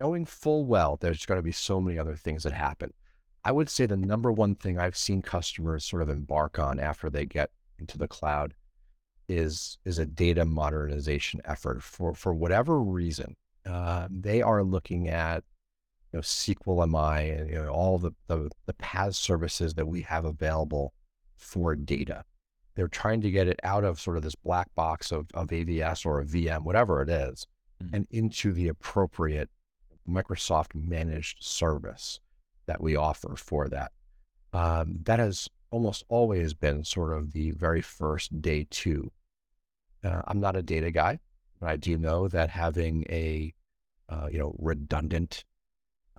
Knowing 0.00 0.26
full 0.26 0.66
well 0.66 0.98
there's 1.00 1.24
going 1.24 1.38
to 1.38 1.42
be 1.42 1.52
so 1.52 1.80
many 1.80 1.98
other 1.98 2.16
things 2.16 2.42
that 2.42 2.52
happen. 2.52 2.92
I 3.46 3.52
would 3.52 3.70
say 3.70 3.86
the 3.86 3.96
number 3.96 4.32
one 4.32 4.56
thing 4.56 4.76
I've 4.76 4.96
seen 4.96 5.22
customers 5.22 5.84
sort 5.84 6.02
of 6.02 6.08
embark 6.08 6.58
on 6.58 6.80
after 6.80 7.08
they 7.08 7.24
get 7.24 7.50
into 7.78 7.96
the 7.96 8.08
cloud 8.08 8.54
is 9.28 9.78
is 9.84 10.00
a 10.00 10.04
data 10.04 10.44
modernization 10.44 11.40
effort 11.44 11.80
for 11.80 12.12
for 12.12 12.34
whatever 12.34 12.80
reason. 12.82 13.36
Uh, 13.64 14.08
they 14.10 14.42
are 14.42 14.64
looking 14.64 15.08
at 15.08 15.44
you 16.12 16.16
know 16.16 16.22
SQL 16.22 16.88
MI 16.90 17.30
and 17.30 17.48
you 17.48 17.54
know 17.54 17.68
all 17.68 17.98
the, 17.98 18.10
the 18.26 18.50
the 18.66 18.72
PaaS 18.72 19.14
services 19.14 19.74
that 19.74 19.86
we 19.86 20.02
have 20.02 20.24
available 20.24 20.92
for 21.36 21.76
data. 21.76 22.24
They're 22.74 22.88
trying 22.88 23.20
to 23.20 23.30
get 23.30 23.46
it 23.46 23.60
out 23.62 23.84
of 23.84 24.00
sort 24.00 24.16
of 24.16 24.24
this 24.24 24.34
black 24.34 24.74
box 24.74 25.12
of, 25.12 25.28
of 25.34 25.50
AVS 25.50 26.04
or 26.04 26.20
a 26.20 26.24
VM, 26.24 26.64
whatever 26.64 27.00
it 27.00 27.08
is, 27.08 27.46
mm. 27.80 27.90
and 27.92 28.08
into 28.10 28.52
the 28.52 28.66
appropriate 28.66 29.50
Microsoft 30.08 30.74
managed 30.74 31.44
service 31.44 32.18
that 32.66 32.80
we 32.80 32.96
offer 32.96 33.34
for 33.36 33.68
that. 33.68 33.92
Um, 34.52 34.98
that 35.04 35.18
has 35.18 35.48
almost 35.70 36.04
always 36.08 36.54
been 36.54 36.84
sort 36.84 37.12
of 37.12 37.32
the 37.32 37.50
very 37.52 37.82
first 37.82 38.40
day 38.40 38.66
two. 38.70 39.10
Uh, 40.04 40.22
I'm 40.26 40.40
not 40.40 40.56
a 40.56 40.62
data 40.62 40.90
guy, 40.90 41.18
but 41.60 41.68
I 41.68 41.76
do 41.76 41.98
know 41.98 42.28
that 42.28 42.50
having 42.50 43.04
a 43.08 43.52
uh, 44.08 44.28
you 44.30 44.38
know 44.38 44.54
redundant 44.58 45.44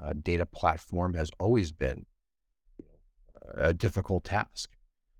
uh, 0.01 0.13
data 0.21 0.45
platform 0.45 1.13
has 1.13 1.31
always 1.39 1.71
been 1.71 2.05
a 3.55 3.73
difficult 3.73 4.25
task. 4.25 4.71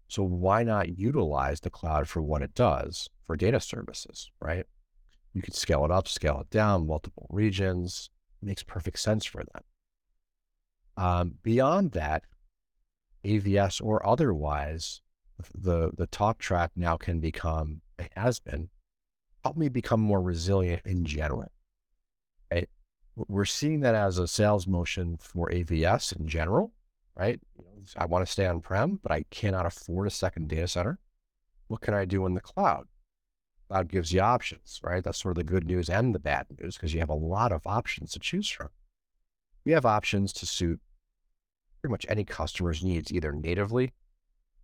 So 0.08 0.24
why 0.24 0.64
not 0.64 0.98
utilize 0.98 1.60
the 1.60 1.70
cloud 1.70 2.08
for 2.08 2.22
what 2.22 2.42
it 2.42 2.54
does 2.54 3.10
for 3.26 3.36
data 3.36 3.60
services, 3.60 4.32
right? 4.40 4.66
You 5.34 5.42
could 5.42 5.56
scale 5.56 5.84
it 5.86 5.92
up, 5.92 6.08
scale 6.08 6.40
it 6.42 6.50
down, 6.50 6.88
multiple 6.88 7.28
regions. 7.30 8.10
It 8.42 8.46
makes 8.46 8.64
perfect 8.64 9.00
sense 9.00 9.26
for 9.26 9.44
them. 9.44 9.64
Um, 10.98 11.36
beyond 11.44 11.92
that, 11.92 12.24
AVS 13.24 13.82
or 13.84 14.06
otherwise, 14.06 15.02
the 15.54 15.92
the 15.96 16.08
talk 16.08 16.40
track 16.40 16.72
now 16.76 16.98
can 16.98 17.20
become, 17.20 17.82
has 18.16 18.40
been, 18.40 18.70
help 19.44 19.58
me 19.58 19.70
become 19.70 20.02
more 20.02 20.22
resilient 20.22 20.82
in 20.86 21.06
general. 21.06 21.52
Right? 22.52 22.70
We're 23.16 23.46
seeing 23.46 23.82
that 23.82 23.96
as 23.96 24.18
a 24.18 24.28
sales 24.28 24.68
motion 24.68 25.18
for 25.18 25.50
AVS 25.50 26.18
in 26.20 26.28
general, 26.28 26.74
right? 27.16 27.40
I 27.96 28.06
want 28.06 28.26
to 28.26 28.32
stay 28.32 28.48
on 28.48 28.62
prem, 28.62 29.00
but 29.02 29.12
I 29.12 29.24
cannot 29.30 29.66
afford 29.66 30.08
a 30.08 30.12
second 30.12 30.50
data 30.50 30.68
center. 30.68 31.00
What 31.68 31.82
can 31.82 31.94
I 31.94 32.06
do 32.06 32.26
in 32.26 32.34
the 32.34 32.42
cloud? 32.42 32.88
Cloud 33.68 33.90
gives 33.90 34.14
you 34.14 34.22
options, 34.22 34.80
right? 34.84 35.04
That's 35.04 35.22
sort 35.22 35.34
of 35.34 35.46
the 35.46 35.52
good 35.52 35.66
news 35.66 35.90
and 35.90 36.16
the 36.16 36.20
bad 36.20 36.48
news 36.60 36.76
because 36.76 36.94
you 36.94 37.00
have 37.00 37.10
a 37.10 37.14
lot 37.14 37.52
of 37.52 37.68
options 37.68 38.12
to 38.14 38.20
choose 38.20 38.50
from. 38.50 38.70
We 39.66 39.74
have 39.74 39.86
options 39.86 40.32
to 40.34 40.46
suit 40.46 40.80
pretty 41.88 42.06
much 42.06 42.06
any 42.10 42.26
customer's 42.26 42.84
needs, 42.84 43.14
either 43.14 43.32
natively 43.32 43.94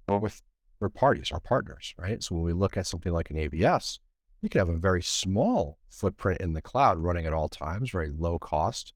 or 0.10 0.20
with 0.20 0.42
third 0.80 0.94
parties, 0.94 1.32
our 1.32 1.40
partners, 1.40 1.94
right? 1.98 2.22
So 2.22 2.36
when 2.36 2.44
we 2.44 2.52
look 2.52 2.76
at 2.76 2.86
something 2.86 3.14
like 3.14 3.30
an 3.30 3.38
AVS, 3.38 4.00
you 4.42 4.50
can 4.50 4.60
have 4.60 4.70
a 4.70 4.78
very 4.78 5.02
small 5.02 5.78
footprint 5.90 6.42
in 6.42 6.52
the 6.52 6.62
cloud 6.62 6.98
running 7.00 7.26
at 7.26 7.32
all 7.32 7.48
times, 7.48 7.92
very 7.92 8.10
low 8.10 8.38
cost, 8.38 8.94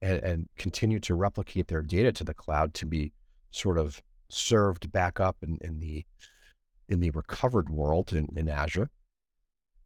and, 0.00 0.22
and 0.22 0.48
continue 0.56 1.00
to 1.00 1.16
replicate 1.16 1.66
their 1.66 1.82
data 1.82 2.12
to 2.12 2.22
the 2.22 2.34
cloud 2.34 2.74
to 2.74 2.86
be 2.86 3.12
sort 3.50 3.78
of 3.78 4.00
served 4.28 4.92
back 4.92 5.18
up 5.18 5.36
in, 5.42 5.58
in 5.62 5.80
the 5.80 6.04
in 6.88 7.00
the 7.00 7.10
recovered 7.10 7.68
world 7.68 8.12
in, 8.12 8.28
in 8.36 8.48
Azure 8.48 8.88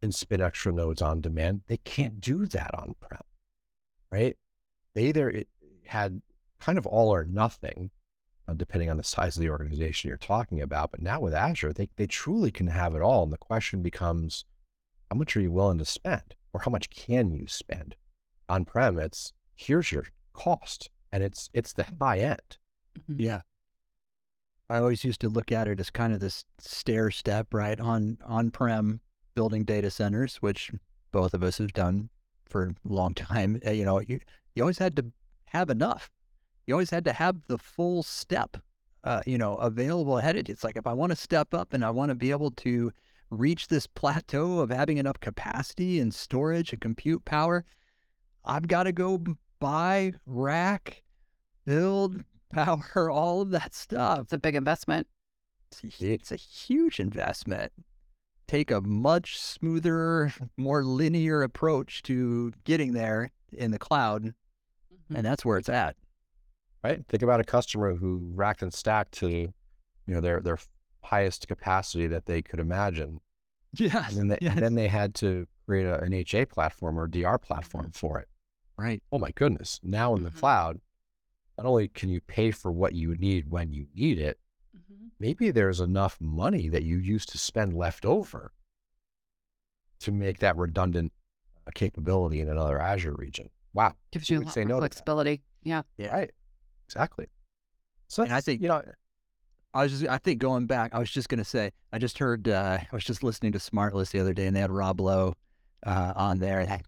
and 0.02 0.14
spin 0.14 0.42
extra 0.42 0.70
nodes 0.70 1.00
on 1.00 1.22
demand. 1.22 1.62
They 1.66 1.78
can't 1.78 2.20
do 2.20 2.44
that 2.46 2.74
on 2.74 2.94
prem, 3.00 3.22
right? 4.12 4.36
They 4.94 5.04
either 5.04 5.44
had 5.86 6.20
kind 6.60 6.78
of 6.78 6.86
all 6.86 7.12
or 7.12 7.24
nothing, 7.24 7.90
uh, 8.46 8.54
depending 8.54 8.90
on 8.90 8.96
the 8.96 9.04
size 9.04 9.36
of 9.36 9.42
the 9.42 9.50
organization 9.50 10.08
you're 10.08 10.16
talking 10.16 10.60
about. 10.60 10.90
But 10.90 11.02
now 11.02 11.20
with 11.20 11.34
Azure, 11.34 11.72
they, 11.72 11.88
they 11.96 12.06
truly 12.06 12.50
can 12.50 12.68
have 12.68 12.94
it 12.94 13.02
all. 13.02 13.22
And 13.24 13.32
the 13.32 13.38
question 13.38 13.82
becomes, 13.82 14.44
how 15.10 15.16
much 15.16 15.36
are 15.36 15.40
you 15.40 15.50
willing 15.50 15.78
to 15.78 15.84
spend 15.84 16.34
or 16.52 16.60
how 16.60 16.70
much 16.70 16.90
can 16.90 17.32
you 17.32 17.46
spend? 17.46 17.96
On 18.48 18.64
prem, 18.64 18.98
it's 18.98 19.32
here's 19.54 19.92
your 19.92 20.06
cost 20.32 20.90
and 21.12 21.22
it's 21.22 21.50
it's 21.52 21.72
the 21.72 21.86
high 22.00 22.18
end. 22.18 22.58
Mm-hmm. 22.98 23.20
Yeah. 23.20 23.40
I 24.68 24.78
always 24.78 25.04
used 25.04 25.20
to 25.22 25.28
look 25.28 25.50
at 25.50 25.66
it 25.66 25.80
as 25.80 25.90
kind 25.90 26.12
of 26.12 26.20
this 26.20 26.44
stair 26.58 27.10
step, 27.10 27.52
right? 27.52 27.78
On 27.80 28.18
on 28.24 28.50
prem 28.50 29.00
building 29.34 29.64
data 29.64 29.90
centers, 29.90 30.36
which 30.36 30.70
both 31.12 31.34
of 31.34 31.42
us 31.42 31.58
have 31.58 31.72
done 31.72 32.10
for 32.46 32.64
a 32.64 32.74
long 32.84 33.14
time. 33.14 33.60
Eh, 33.62 33.72
you 33.72 33.84
know, 33.84 34.00
you, 34.00 34.20
you 34.54 34.62
always 34.62 34.78
had 34.78 34.96
to 34.96 35.06
have 35.46 35.70
enough. 35.70 36.10
You 36.70 36.74
always 36.74 36.90
had 36.90 37.04
to 37.06 37.12
have 37.12 37.34
the 37.48 37.58
full 37.58 38.04
step, 38.04 38.56
uh, 39.02 39.22
you 39.26 39.38
know, 39.38 39.56
available 39.56 40.18
ahead 40.18 40.36
of 40.36 40.46
you. 40.46 40.52
It's 40.52 40.62
like 40.62 40.76
if 40.76 40.86
I 40.86 40.92
want 40.92 41.10
to 41.10 41.16
step 41.16 41.52
up 41.52 41.72
and 41.72 41.84
I 41.84 41.90
want 41.90 42.10
to 42.10 42.14
be 42.14 42.30
able 42.30 42.52
to 42.52 42.92
reach 43.28 43.66
this 43.66 43.88
plateau 43.88 44.60
of 44.60 44.70
having 44.70 44.98
enough 44.98 45.18
capacity 45.18 45.98
and 45.98 46.14
storage 46.14 46.72
and 46.72 46.80
compute 46.80 47.24
power, 47.24 47.64
I've 48.44 48.68
got 48.68 48.84
to 48.84 48.92
go 48.92 49.20
buy, 49.58 50.12
rack, 50.26 51.02
build, 51.64 52.22
power, 52.52 53.10
all 53.10 53.40
of 53.40 53.50
that 53.50 53.74
stuff. 53.74 54.20
It's 54.20 54.32
a 54.32 54.38
big 54.38 54.54
investment. 54.54 55.08
It's 55.72 56.00
a, 56.00 56.06
it's 56.06 56.30
a 56.30 56.36
huge 56.36 57.00
investment. 57.00 57.72
Take 58.46 58.70
a 58.70 58.80
much 58.80 59.40
smoother, 59.40 60.32
more 60.56 60.84
linear 60.84 61.42
approach 61.42 62.04
to 62.04 62.52
getting 62.62 62.92
there 62.92 63.32
in 63.52 63.72
the 63.72 63.78
cloud. 63.80 64.22
Mm-hmm. 64.22 65.16
And 65.16 65.26
that's 65.26 65.44
where 65.44 65.58
it's 65.58 65.68
at. 65.68 65.96
Right. 66.82 67.04
Think 67.08 67.22
about 67.22 67.40
a 67.40 67.44
customer 67.44 67.94
who 67.94 68.20
racked 68.34 68.62
and 68.62 68.72
stacked 68.72 69.12
to, 69.18 69.28
you 69.28 69.52
know, 70.06 70.20
their 70.20 70.40
their 70.40 70.58
highest 71.02 71.48
capacity 71.48 72.06
that 72.06 72.26
they 72.26 72.42
could 72.42 72.60
imagine. 72.60 73.20
Yeah. 73.74 74.04
And 74.08 74.16
then 74.16 74.28
they, 74.28 74.38
yes. 74.40 74.54
and 74.54 74.62
then 74.62 74.74
they 74.74 74.88
had 74.88 75.14
to 75.16 75.46
create 75.66 75.86
a, 75.86 76.00
an 76.00 76.12
HA 76.12 76.46
platform 76.46 76.98
or 76.98 77.06
DR 77.06 77.38
platform 77.38 77.84
mm-hmm. 77.84 77.92
for 77.92 78.18
it. 78.18 78.28
Right. 78.76 79.02
Oh 79.12 79.18
my 79.18 79.30
goodness. 79.30 79.78
Now 79.82 80.16
in 80.16 80.24
the 80.24 80.30
mm-hmm. 80.30 80.38
cloud, 80.40 80.80
not 81.56 81.66
only 81.66 81.88
can 81.88 82.08
you 82.08 82.20
pay 82.22 82.50
for 82.50 82.72
what 82.72 82.94
you 82.94 83.14
need 83.16 83.50
when 83.50 83.72
you 83.72 83.86
need 83.94 84.18
it, 84.18 84.40
mm-hmm. 84.76 85.08
maybe 85.20 85.50
there's 85.50 85.80
enough 85.80 86.16
money 86.20 86.68
that 86.68 86.82
you 86.82 86.96
used 86.96 87.28
to 87.30 87.38
spend 87.38 87.74
left 87.74 88.04
over 88.04 88.52
to 90.00 90.10
make 90.10 90.38
that 90.38 90.56
redundant 90.56 91.12
uh, 91.66 91.70
capability 91.74 92.40
in 92.40 92.48
another 92.48 92.80
Azure 92.80 93.14
region. 93.14 93.50
Wow. 93.74 93.94
Gives 94.10 94.30
you 94.30 94.38
a 94.38 94.40
lot 94.40 94.56
more 94.56 94.64
no 94.64 94.78
flexibility. 94.78 95.42
Yeah. 95.62 95.82
Yeah. 95.98 96.12
Right. 96.12 96.30
Exactly. 96.90 97.26
So 98.08 98.22
and 98.24 98.32
I 98.32 98.40
think, 98.40 98.60
you 98.60 98.68
know, 98.68 98.82
I 99.72 99.82
was 99.84 99.92
just, 99.92 100.10
I 100.10 100.18
think 100.18 100.40
going 100.40 100.66
back, 100.66 100.94
I 100.94 100.98
was 100.98 101.10
just 101.10 101.28
going 101.28 101.38
to 101.38 101.44
say, 101.44 101.70
I 101.92 101.98
just 101.98 102.18
heard, 102.18 102.48
uh, 102.48 102.78
I 102.80 102.88
was 102.94 103.04
just 103.04 103.22
listening 103.22 103.52
to 103.52 103.58
SmartLess 103.58 104.10
the 104.10 104.20
other 104.20 104.34
day 104.34 104.46
and 104.46 104.56
they 104.56 104.60
had 104.60 104.72
Rob 104.72 105.00
Lowe 105.00 105.34
uh, 105.86 106.12
on 106.16 106.38
there. 106.38 106.60
And 106.60 106.82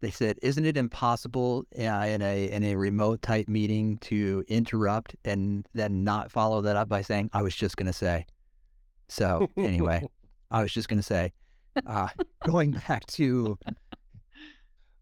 they 0.00 0.10
said, 0.10 0.38
"Isn't 0.42 0.66
it 0.66 0.76
impossible 0.76 1.64
uh, 1.78 1.82
in 1.82 2.22
a 2.22 2.50
in 2.50 2.62
a 2.62 2.76
remote 2.76 3.22
type 3.22 3.48
meeting 3.48 3.98
to 3.98 4.44
interrupt 4.48 5.16
and 5.24 5.66
then 5.74 6.04
not 6.04 6.30
follow 6.30 6.60
that 6.62 6.76
up 6.76 6.88
by 6.88 7.02
saying 7.02 7.30
I 7.32 7.42
was 7.42 7.54
just 7.54 7.76
going 7.76 7.86
to 7.86 7.92
say." 7.92 8.26
So 9.08 9.48
anyway, 9.56 10.06
I 10.50 10.62
was 10.62 10.72
just 10.72 10.88
going 10.88 10.98
to 10.98 11.02
say, 11.02 11.32
uh, 11.86 12.08
going 12.44 12.72
back 12.72 13.06
to 13.06 13.58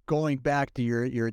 going 0.06 0.38
back 0.38 0.72
to 0.74 0.82
your 0.82 1.04
your 1.04 1.32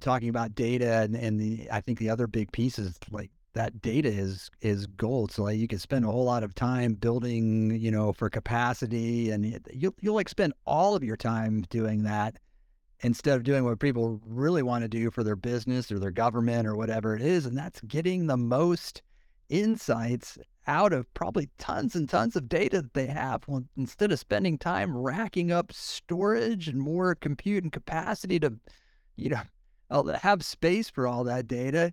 talking 0.00 0.28
about 0.28 0.54
data 0.54 1.00
and, 1.02 1.14
and 1.14 1.40
the 1.40 1.68
I 1.70 1.80
think 1.80 1.98
the 1.98 2.10
other 2.10 2.26
big 2.26 2.52
piece 2.52 2.78
is 2.78 2.98
like 3.10 3.30
that 3.54 3.82
data 3.82 4.08
is 4.08 4.50
is 4.60 4.86
gold. 4.86 5.32
So 5.32 5.44
like 5.44 5.58
you 5.58 5.68
can 5.68 5.78
spend 5.78 6.04
a 6.04 6.10
whole 6.10 6.24
lot 6.24 6.42
of 6.42 6.54
time 6.54 6.94
building, 6.94 7.76
you 7.78 7.90
know, 7.90 8.12
for 8.12 8.30
capacity, 8.30 9.30
and 9.30 9.60
you'll 9.72 9.94
you'll 10.00 10.14
like 10.14 10.28
spend 10.28 10.54
all 10.66 10.94
of 10.94 11.04
your 11.04 11.16
time 11.16 11.64
doing 11.70 12.02
that 12.04 12.38
instead 13.00 13.36
of 13.36 13.42
doing 13.42 13.64
what 13.64 13.80
people 13.80 14.20
really 14.26 14.62
want 14.62 14.82
to 14.82 14.88
do 14.88 15.10
for 15.10 15.24
their 15.24 15.36
business 15.36 15.90
or 15.90 15.98
their 15.98 16.10
government 16.10 16.66
or 16.66 16.76
whatever 16.76 17.16
it 17.16 17.22
is. 17.22 17.46
And 17.46 17.58
that's 17.58 17.80
getting 17.82 18.26
the 18.26 18.36
most 18.36 19.02
insights 19.48 20.38
out 20.66 20.92
of 20.92 21.12
probably 21.14 21.50
tons 21.58 21.96
and 21.96 22.08
tons 22.08 22.36
of 22.36 22.48
data 22.48 22.82
that 22.82 22.94
they 22.94 23.06
have. 23.06 23.42
Well, 23.46 23.64
instead 23.76 24.12
of 24.12 24.18
spending 24.18 24.56
time 24.56 24.96
racking 24.96 25.50
up 25.50 25.72
storage 25.72 26.68
and 26.68 26.78
more 26.78 27.16
compute 27.16 27.64
and 27.64 27.72
capacity 27.72 28.38
to, 28.40 28.54
you 29.16 29.30
know, 29.30 29.42
Oh, 29.92 30.04
have 30.10 30.42
space 30.42 30.88
for 30.88 31.06
all 31.06 31.22
that 31.24 31.46
data, 31.46 31.92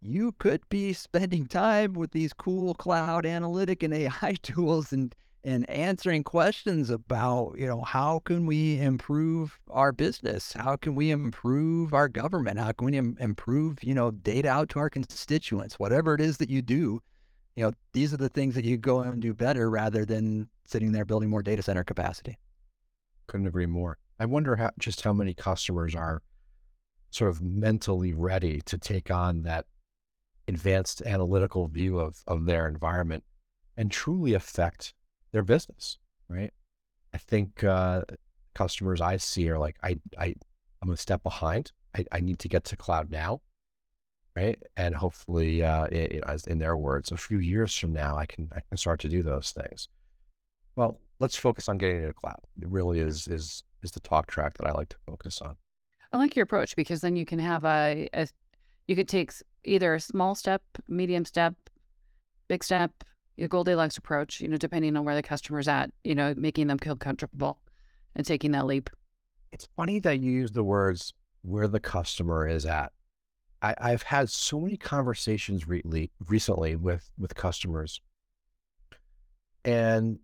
you 0.00 0.32
could 0.38 0.60
be 0.68 0.92
spending 0.92 1.46
time 1.46 1.94
with 1.94 2.12
these 2.12 2.32
cool 2.32 2.74
cloud 2.74 3.26
analytic 3.26 3.82
and 3.82 3.92
AI 3.92 4.36
tools 4.42 4.92
and 4.92 5.14
and 5.46 5.68
answering 5.68 6.24
questions 6.24 6.88
about, 6.88 7.54
you 7.58 7.66
know, 7.66 7.82
how 7.82 8.20
can 8.20 8.46
we 8.46 8.80
improve 8.80 9.58
our 9.68 9.92
business? 9.92 10.54
How 10.54 10.76
can 10.76 10.94
we 10.94 11.10
improve 11.10 11.92
our 11.92 12.08
government? 12.08 12.58
How 12.58 12.72
can 12.72 12.86
we 12.86 12.96
Im- 12.96 13.18
improve, 13.20 13.84
you 13.84 13.92
know, 13.94 14.10
data 14.10 14.48
out 14.48 14.70
to 14.70 14.78
our 14.78 14.88
constituents? 14.88 15.78
Whatever 15.78 16.14
it 16.14 16.22
is 16.22 16.38
that 16.38 16.48
you 16.48 16.62
do, 16.62 17.02
you 17.56 17.64
know, 17.64 17.72
these 17.92 18.14
are 18.14 18.16
the 18.16 18.30
things 18.30 18.54
that 18.54 18.64
you 18.64 18.78
go 18.78 19.00
and 19.00 19.20
do 19.20 19.34
better 19.34 19.68
rather 19.68 20.06
than 20.06 20.48
sitting 20.64 20.92
there 20.92 21.04
building 21.04 21.28
more 21.28 21.42
data 21.42 21.62
center 21.62 21.84
capacity. 21.84 22.38
Couldn't 23.26 23.46
agree 23.46 23.66
more. 23.66 23.98
I 24.18 24.24
wonder 24.24 24.56
how 24.56 24.70
just 24.78 25.02
how 25.02 25.12
many 25.12 25.34
customers 25.34 25.94
are 25.94 26.22
sort 27.14 27.30
of 27.30 27.42
mentally 27.42 28.12
ready 28.12 28.60
to 28.62 28.76
take 28.76 29.10
on 29.10 29.42
that 29.42 29.66
advanced 30.48 31.02
analytical 31.02 31.68
view 31.68 31.98
of, 31.98 32.22
of 32.26 32.44
their 32.44 32.66
environment 32.66 33.22
and 33.76 33.90
truly 33.90 34.34
affect 34.34 34.94
their 35.32 35.42
business, 35.42 35.98
right? 36.28 36.52
I 37.12 37.18
think 37.18 37.62
uh, 37.62 38.02
customers 38.54 39.00
I 39.00 39.16
see 39.16 39.48
are 39.48 39.58
like, 39.58 39.76
I, 39.82 39.98
I, 40.18 40.34
I'm 40.82 40.90
a 40.90 40.96
step 40.96 41.22
behind. 41.22 41.72
I, 41.96 42.04
I 42.10 42.20
need 42.20 42.40
to 42.40 42.48
get 42.48 42.64
to 42.64 42.76
cloud 42.76 43.10
now, 43.10 43.40
right? 44.34 44.60
And 44.76 44.94
hopefully, 44.94 45.62
uh, 45.62 45.84
it, 45.84 46.22
as 46.26 46.46
in 46.46 46.58
their 46.58 46.76
words, 46.76 47.12
a 47.12 47.16
few 47.16 47.38
years 47.38 47.76
from 47.76 47.92
now, 47.92 48.16
I 48.16 48.26
can 48.26 48.50
I 48.54 48.60
can 48.68 48.76
start 48.76 49.00
to 49.00 49.08
do 49.08 49.22
those 49.22 49.52
things. 49.52 49.88
Well, 50.74 51.00
let's 51.20 51.36
focus 51.36 51.68
on 51.68 51.78
getting 51.78 52.02
to 52.02 52.12
cloud. 52.12 52.40
It 52.60 52.68
really 52.68 52.98
is 52.98 53.28
is 53.28 53.62
is 53.82 53.92
the 53.92 54.00
talk 54.00 54.26
track 54.26 54.58
that 54.58 54.66
I 54.66 54.72
like 54.72 54.88
to 54.88 54.96
focus 55.06 55.40
on. 55.40 55.56
I 56.14 56.16
like 56.16 56.36
your 56.36 56.44
approach 56.44 56.76
because 56.76 57.00
then 57.00 57.16
you 57.16 57.26
can 57.26 57.40
have 57.40 57.64
a, 57.64 58.08
a 58.14 58.28
you 58.86 58.94
could 58.94 59.08
take 59.08 59.32
either 59.64 59.94
a 59.94 60.00
small 60.00 60.36
step, 60.36 60.62
medium 60.86 61.24
step, 61.24 61.54
big 62.46 62.62
step, 62.62 62.92
your 63.36 63.48
Goldilocks 63.48 63.96
approach, 63.96 64.40
you 64.40 64.46
know, 64.46 64.56
depending 64.56 64.96
on 64.96 65.04
where 65.04 65.16
the 65.16 65.24
customer's 65.24 65.66
at, 65.66 65.90
you 66.04 66.14
know, 66.14 66.32
making 66.36 66.68
them 66.68 66.78
feel 66.78 66.94
comfortable 66.94 67.58
and 68.14 68.24
taking 68.24 68.52
that 68.52 68.64
leap. 68.64 68.90
It's 69.50 69.66
funny 69.76 69.98
that 70.00 70.20
you 70.20 70.30
use 70.30 70.52
the 70.52 70.62
words 70.62 71.14
where 71.42 71.66
the 71.66 71.80
customer 71.80 72.46
is 72.46 72.64
at. 72.64 72.92
I, 73.60 73.74
I've 73.78 74.02
had 74.04 74.30
so 74.30 74.60
many 74.60 74.76
conversations 74.76 75.66
re- 75.66 76.10
recently 76.28 76.76
with 76.76 77.10
with 77.18 77.34
customers, 77.34 78.00
and 79.64 80.20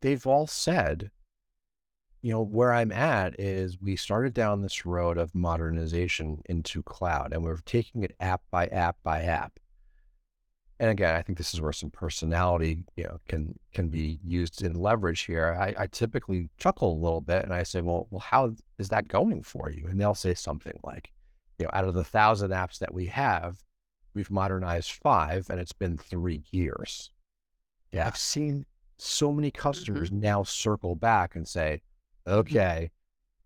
they've 0.00 0.26
all 0.28 0.46
said, 0.46 1.10
you 2.26 2.32
know, 2.32 2.42
where 2.42 2.72
I'm 2.72 2.90
at 2.92 3.38
is 3.38 3.80
we 3.80 3.96
started 3.96 4.34
down 4.34 4.62
this 4.62 4.84
road 4.84 5.16
of 5.16 5.34
modernization 5.34 6.42
into 6.46 6.82
cloud, 6.82 7.32
and 7.32 7.44
we're 7.44 7.58
taking 7.58 8.02
it 8.02 8.16
app 8.20 8.42
by 8.50 8.66
app 8.66 8.96
by 9.02 9.22
app 9.22 9.58
and 10.78 10.90
again, 10.90 11.14
I 11.14 11.22
think 11.22 11.38
this 11.38 11.54
is 11.54 11.60
where 11.60 11.72
some 11.72 11.90
personality, 11.90 12.84
you 12.96 13.04
know, 13.04 13.18
can 13.28 13.58
can 13.72 13.88
be 13.88 14.18
used 14.22 14.62
in 14.62 14.74
leverage 14.74 15.22
here. 15.22 15.56
I, 15.58 15.74
I 15.78 15.86
typically 15.86 16.50
chuckle 16.58 16.92
a 16.92 17.02
little 17.02 17.22
bit 17.22 17.44
and 17.44 17.54
I 17.54 17.62
say, 17.62 17.80
well, 17.80 18.06
well, 18.10 18.20
how 18.20 18.54
is 18.78 18.90
that 18.90 19.08
going 19.08 19.42
for 19.42 19.70
you? 19.70 19.86
And 19.88 19.98
they'll 19.98 20.14
say 20.14 20.34
something 20.34 20.78
like, 20.84 21.12
you 21.58 21.64
know, 21.64 21.70
out 21.72 21.86
of 21.86 21.94
the 21.94 22.04
thousand 22.04 22.50
apps 22.50 22.78
that 22.80 22.92
we 22.92 23.06
have, 23.06 23.56
we've 24.12 24.30
modernized 24.30 24.92
five, 24.92 25.48
and 25.48 25.58
it's 25.58 25.72
been 25.72 25.96
three 25.96 26.44
years. 26.50 27.10
Yeah, 27.90 28.06
I've 28.06 28.18
seen 28.18 28.66
so 28.98 29.32
many 29.32 29.50
customers 29.50 30.10
mm-hmm. 30.10 30.20
now 30.20 30.42
circle 30.42 30.94
back 30.94 31.36
and 31.36 31.48
say, 31.48 31.80
mm-hmm. 31.80 31.95
Okay, 32.26 32.90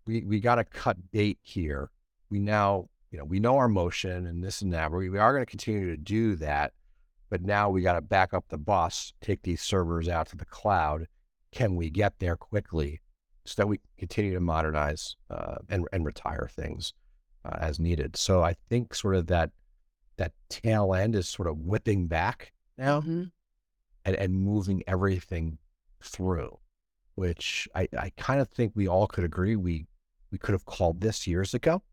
we 0.05 0.23
we 0.23 0.39
got 0.39 0.55
to 0.55 0.63
cut 0.63 0.97
bait 1.11 1.39
here. 1.41 1.89
We 2.29 2.39
now, 2.39 2.89
you 3.11 3.17
know, 3.17 3.25
we 3.25 3.39
know 3.39 3.57
our 3.57 3.67
motion 3.67 4.27
and 4.27 4.43
this 4.43 4.61
and 4.61 4.73
that. 4.73 4.91
We, 4.91 5.09
we 5.09 5.19
are 5.19 5.33
going 5.33 5.45
to 5.45 5.49
continue 5.49 5.89
to 5.89 5.97
do 5.97 6.35
that 6.37 6.73
but 7.31 7.41
now 7.41 7.69
we 7.69 7.81
got 7.81 7.93
to 7.93 8.01
back 8.01 8.33
up 8.33 8.43
the 8.49 8.57
bus, 8.57 9.13
take 9.21 9.41
these 9.41 9.61
servers 9.61 10.09
out 10.09 10.27
to 10.27 10.35
the 10.35 10.45
cloud. 10.45 11.07
Can 11.53 11.77
we 11.77 11.89
get 11.89 12.19
there 12.19 12.35
quickly 12.35 12.99
so 13.45 13.53
that 13.57 13.67
we 13.67 13.79
continue 13.97 14.33
to 14.33 14.41
modernize 14.41 15.15
uh, 15.29 15.55
and, 15.69 15.87
and 15.93 16.05
retire 16.05 16.49
things 16.51 16.93
uh, 17.45 17.57
as 17.61 17.79
needed? 17.79 18.17
So 18.17 18.43
I 18.43 18.55
think 18.69 18.93
sort 18.93 19.15
of 19.15 19.27
that 19.27 19.51
that 20.17 20.33
tail 20.49 20.93
end 20.93 21.15
is 21.15 21.27
sort 21.27 21.47
of 21.47 21.57
whipping 21.57 22.07
back 22.07 22.51
now 22.77 22.99
mm-hmm. 22.99 23.23
and, 24.03 24.15
and 24.15 24.35
moving 24.35 24.83
everything 24.85 25.57
through, 26.03 26.59
which 27.15 27.67
I, 27.75 27.87
I 27.97 28.11
kind 28.17 28.41
of 28.41 28.49
think 28.49 28.73
we 28.75 28.87
all 28.87 29.07
could 29.07 29.23
agree 29.23 29.55
we 29.55 29.85
we 30.31 30.37
could 30.37 30.53
have 30.53 30.65
called 30.65 31.01
this 31.01 31.27
years 31.27 31.53
ago. 31.53 31.83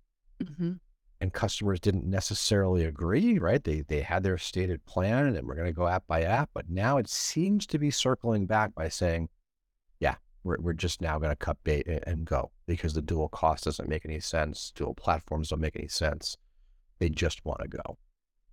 Mm-hmm 0.42 0.74
and 1.20 1.32
customers 1.32 1.80
didn't 1.80 2.06
necessarily 2.06 2.84
agree, 2.84 3.38
right? 3.38 3.62
They 3.62 3.80
they 3.80 4.00
had 4.00 4.22
their 4.22 4.38
stated 4.38 4.84
plan 4.86 5.26
and 5.26 5.46
we're 5.46 5.54
going 5.54 5.66
to 5.66 5.72
go 5.72 5.88
app 5.88 6.06
by 6.06 6.22
app, 6.22 6.50
but 6.54 6.68
now 6.68 6.98
it 6.98 7.08
seems 7.08 7.66
to 7.66 7.78
be 7.78 7.90
circling 7.90 8.46
back 8.46 8.74
by 8.74 8.88
saying, 8.88 9.28
yeah, 9.98 10.14
we're 10.44 10.58
we're 10.60 10.72
just 10.72 11.00
now 11.00 11.18
going 11.18 11.30
to 11.30 11.36
cut 11.36 11.56
bait 11.64 11.86
and, 11.86 12.04
and, 12.06 12.24
go 12.24 12.50
because 12.66 12.94
the 12.94 13.02
dual 13.02 13.28
cost 13.28 13.64
doesn't 13.64 13.88
make 13.88 14.04
any 14.04 14.20
sense, 14.20 14.72
dual 14.74 14.94
platforms 14.94 15.48
don't 15.48 15.60
make 15.60 15.76
any 15.76 15.88
sense. 15.88 16.36
They 16.98 17.08
just 17.08 17.44
want 17.44 17.60
to 17.62 17.68
go. 17.68 17.98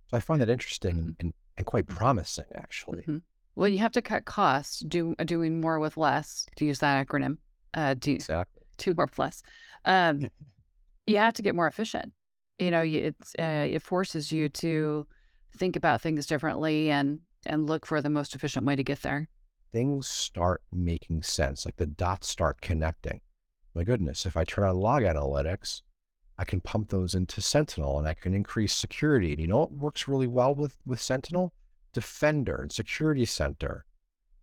So 0.08 0.16
I 0.16 0.20
find 0.20 0.40
that 0.40 0.50
interesting 0.50 0.96
mm-hmm. 0.96 1.10
and, 1.20 1.34
and 1.56 1.66
quite 1.66 1.86
promising, 1.86 2.44
actually. 2.54 3.02
Mm-hmm. 3.02 3.18
Well, 3.56 3.68
you 3.68 3.78
have 3.78 3.92
to 3.92 4.02
cut 4.02 4.24
costs, 4.24 4.80
do 4.80 5.14
doing 5.24 5.60
more 5.60 5.80
with 5.80 5.96
less. 5.96 6.46
To 6.56 6.64
use 6.64 6.78
that 6.80 7.06
acronym, 7.06 7.38
uh, 7.74 7.94
do 7.94 8.12
exactly. 8.12 8.62
two 8.76 8.94
more 8.94 9.06
plus. 9.06 9.42
Um, 9.84 10.28
you 11.06 11.16
have 11.16 11.34
to 11.34 11.42
get 11.42 11.54
more 11.54 11.66
efficient 11.66 12.12
you 12.58 12.70
know 12.70 12.82
it's 12.82 13.34
uh, 13.38 13.66
it 13.68 13.82
forces 13.82 14.32
you 14.32 14.48
to 14.48 15.06
think 15.56 15.76
about 15.76 16.00
things 16.00 16.26
differently 16.26 16.90
and 16.90 17.20
and 17.46 17.66
look 17.66 17.86
for 17.86 18.00
the 18.00 18.10
most 18.10 18.34
efficient 18.34 18.66
way 18.66 18.76
to 18.76 18.84
get 18.84 19.02
there 19.02 19.28
things 19.72 20.08
start 20.08 20.62
making 20.72 21.22
sense 21.22 21.64
like 21.64 21.76
the 21.76 21.86
dots 21.86 22.28
start 22.28 22.60
connecting 22.60 23.20
my 23.74 23.84
goodness 23.84 24.26
if 24.26 24.36
i 24.36 24.44
turn 24.44 24.68
on 24.68 24.76
log 24.76 25.02
analytics 25.02 25.82
i 26.38 26.44
can 26.44 26.60
pump 26.60 26.88
those 26.88 27.14
into 27.14 27.40
sentinel 27.40 27.98
and 27.98 28.08
i 28.08 28.14
can 28.14 28.34
increase 28.34 28.74
security 28.74 29.32
and 29.32 29.40
you 29.40 29.46
know 29.46 29.58
what 29.58 29.72
works 29.72 30.08
really 30.08 30.26
well 30.26 30.54
with 30.54 30.76
with 30.86 31.00
sentinel 31.00 31.52
defender 32.00 32.56
and 32.62 32.70
security 32.70 33.24
center 33.24 33.84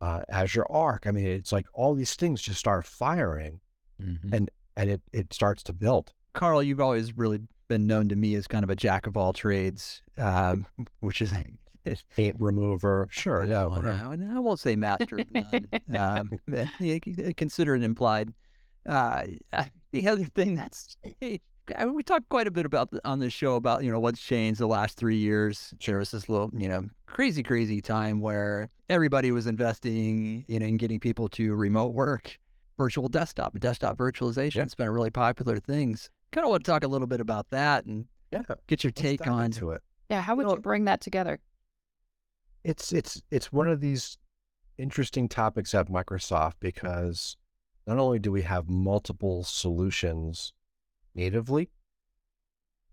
uh, 0.02 0.22
azure 0.30 0.66
arc 0.70 1.08
i 1.08 1.12
mean 1.12 1.26
it's 1.26 1.52
like 1.52 1.66
all 1.74 1.94
these 1.94 2.16
things 2.16 2.42
just 2.42 2.60
start 2.60 2.86
firing 2.86 3.60
mm-hmm. 4.02 4.34
and 4.34 4.50
and 4.76 4.90
it, 4.90 5.02
it 5.14 5.32
starts 5.32 5.64
to 5.64 5.72
build 5.72 6.12
carl 6.34 6.62
you've 6.62 6.82
always 6.82 7.16
really 7.16 7.40
been 7.68 7.88
known 7.88 8.10
to 8.10 8.16
me 8.16 8.36
as 8.36 8.48
kind 8.48 8.64
of 8.64 8.70
a 8.70 8.76
jack 8.76 9.08
of 9.08 9.18
all 9.18 9.34
trades, 9.34 10.04
um, 10.18 10.66
which 11.00 11.22
is 11.22 11.34
paint 12.16 12.36
remover. 12.40 13.08
Sure, 13.10 13.46
yeah. 13.46 13.66
I 13.66 14.40
won't 14.40 14.60
say 14.60 14.76
master 14.76 15.20
of 15.20 15.28
none. 15.32 15.68
um, 15.98 16.30
consider 17.36 17.76
it 17.76 17.84
implied. 17.84 18.34
Uh, 18.88 19.24
the 19.92 20.08
other 20.08 20.26
thing 20.26 20.56
that's 20.56 20.98
we 21.88 22.04
talked 22.04 22.30
quite 22.30 22.48
a 22.48 22.52
bit 22.52 22.66
about 22.66 22.92
the, 22.92 23.00
on 23.08 23.20
this 23.20 23.34
show 23.34 23.56
about 23.56 23.84
you 23.84 23.92
know 23.92 24.00
what's 24.00 24.22
changed 24.22 24.60
the 24.60 24.68
last 24.68 24.98
three 24.98 25.18
years. 25.18 25.74
There 25.86 25.98
was 25.98 26.12
this 26.12 26.30
little 26.30 26.52
you 26.54 26.68
know 26.68 26.88
crazy 27.06 27.44
crazy 27.44 27.82
time 27.82 28.22
where 28.22 28.70
everybody 28.90 29.32
was 29.32 29.48
investing 29.48 30.46
you 30.48 30.60
know 30.60 30.66
in 30.66 30.78
getting 30.78 31.00
people 31.00 31.30
to 31.30 31.56
remote 31.56 31.94
work, 31.94 32.40
virtual 32.78 33.08
desktop, 33.08 33.58
desktop 33.60 33.98
virtualization. 33.98 34.56
Yeah. 34.56 34.64
It's 34.64 34.76
been 34.76 34.88
a 34.88 34.92
really 34.92 35.12
popular 35.12 35.58
things 35.58 36.10
kind 36.34 36.46
of 36.46 36.50
want 36.50 36.66
to 36.66 36.72
talk 36.72 36.84
a 36.84 36.88
little 36.88 37.08
bit 37.08 37.22
about 37.22 37.50
that 37.52 37.86
and 37.86 38.06
yeah, 38.32 38.42
get 38.68 38.84
your 38.84 38.92
take 38.92 39.28
on 39.28 39.52
to 39.52 39.72
it. 39.72 39.82
Yeah, 40.10 40.22
how 40.22 40.36
would 40.36 40.44
you, 40.44 40.48
know, 40.48 40.56
you 40.56 40.62
bring 40.62 40.86
that 40.86 41.00
together? 41.00 41.40
It's 42.64 42.92
it's 42.92 43.22
it's 43.32 43.52
one 43.52 43.68
of 43.68 43.80
these 43.80 44.18
interesting 44.78 45.30
topics 45.30 45.74
at 45.76 45.88
Microsoft 45.88 46.54
because 46.60 47.38
not 47.86 48.00
only 48.00 48.20
do 48.20 48.32
we 48.32 48.42
have 48.42 48.68
multiple 48.68 49.44
solutions 49.44 50.54
natively, 51.16 51.70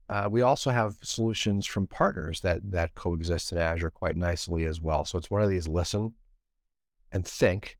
uh, 0.08 0.28
we 0.30 0.42
also 0.42 0.70
have 0.70 0.96
solutions 1.02 1.66
from 1.66 1.86
partners 1.86 2.40
that 2.40 2.60
that 2.70 2.94
coexist 2.94 3.52
in 3.52 3.58
Azure 3.58 3.90
quite 3.90 4.16
nicely 4.16 4.64
as 4.64 4.80
well. 4.80 5.04
So 5.04 5.18
it's 5.18 5.30
one 5.30 5.42
of 5.42 5.50
these 5.50 5.68
listen 5.68 6.14
and 7.12 7.26
think, 7.26 7.78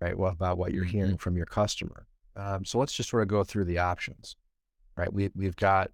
right, 0.00 0.16
well, 0.16 0.32
about 0.32 0.58
what 0.58 0.72
you're 0.72 0.84
mm-hmm. 0.84 0.96
hearing 0.96 1.16
from 1.16 1.36
your 1.36 1.46
customer. 1.46 2.06
Um, 2.36 2.64
so 2.64 2.78
let's 2.78 2.92
just 2.92 3.08
sort 3.08 3.22
of 3.22 3.28
go 3.28 3.44
through 3.44 3.64
the 3.64 3.78
options 3.78 4.36
right? 4.96 5.12
We, 5.12 5.30
we've 5.34 5.56
got 5.56 5.90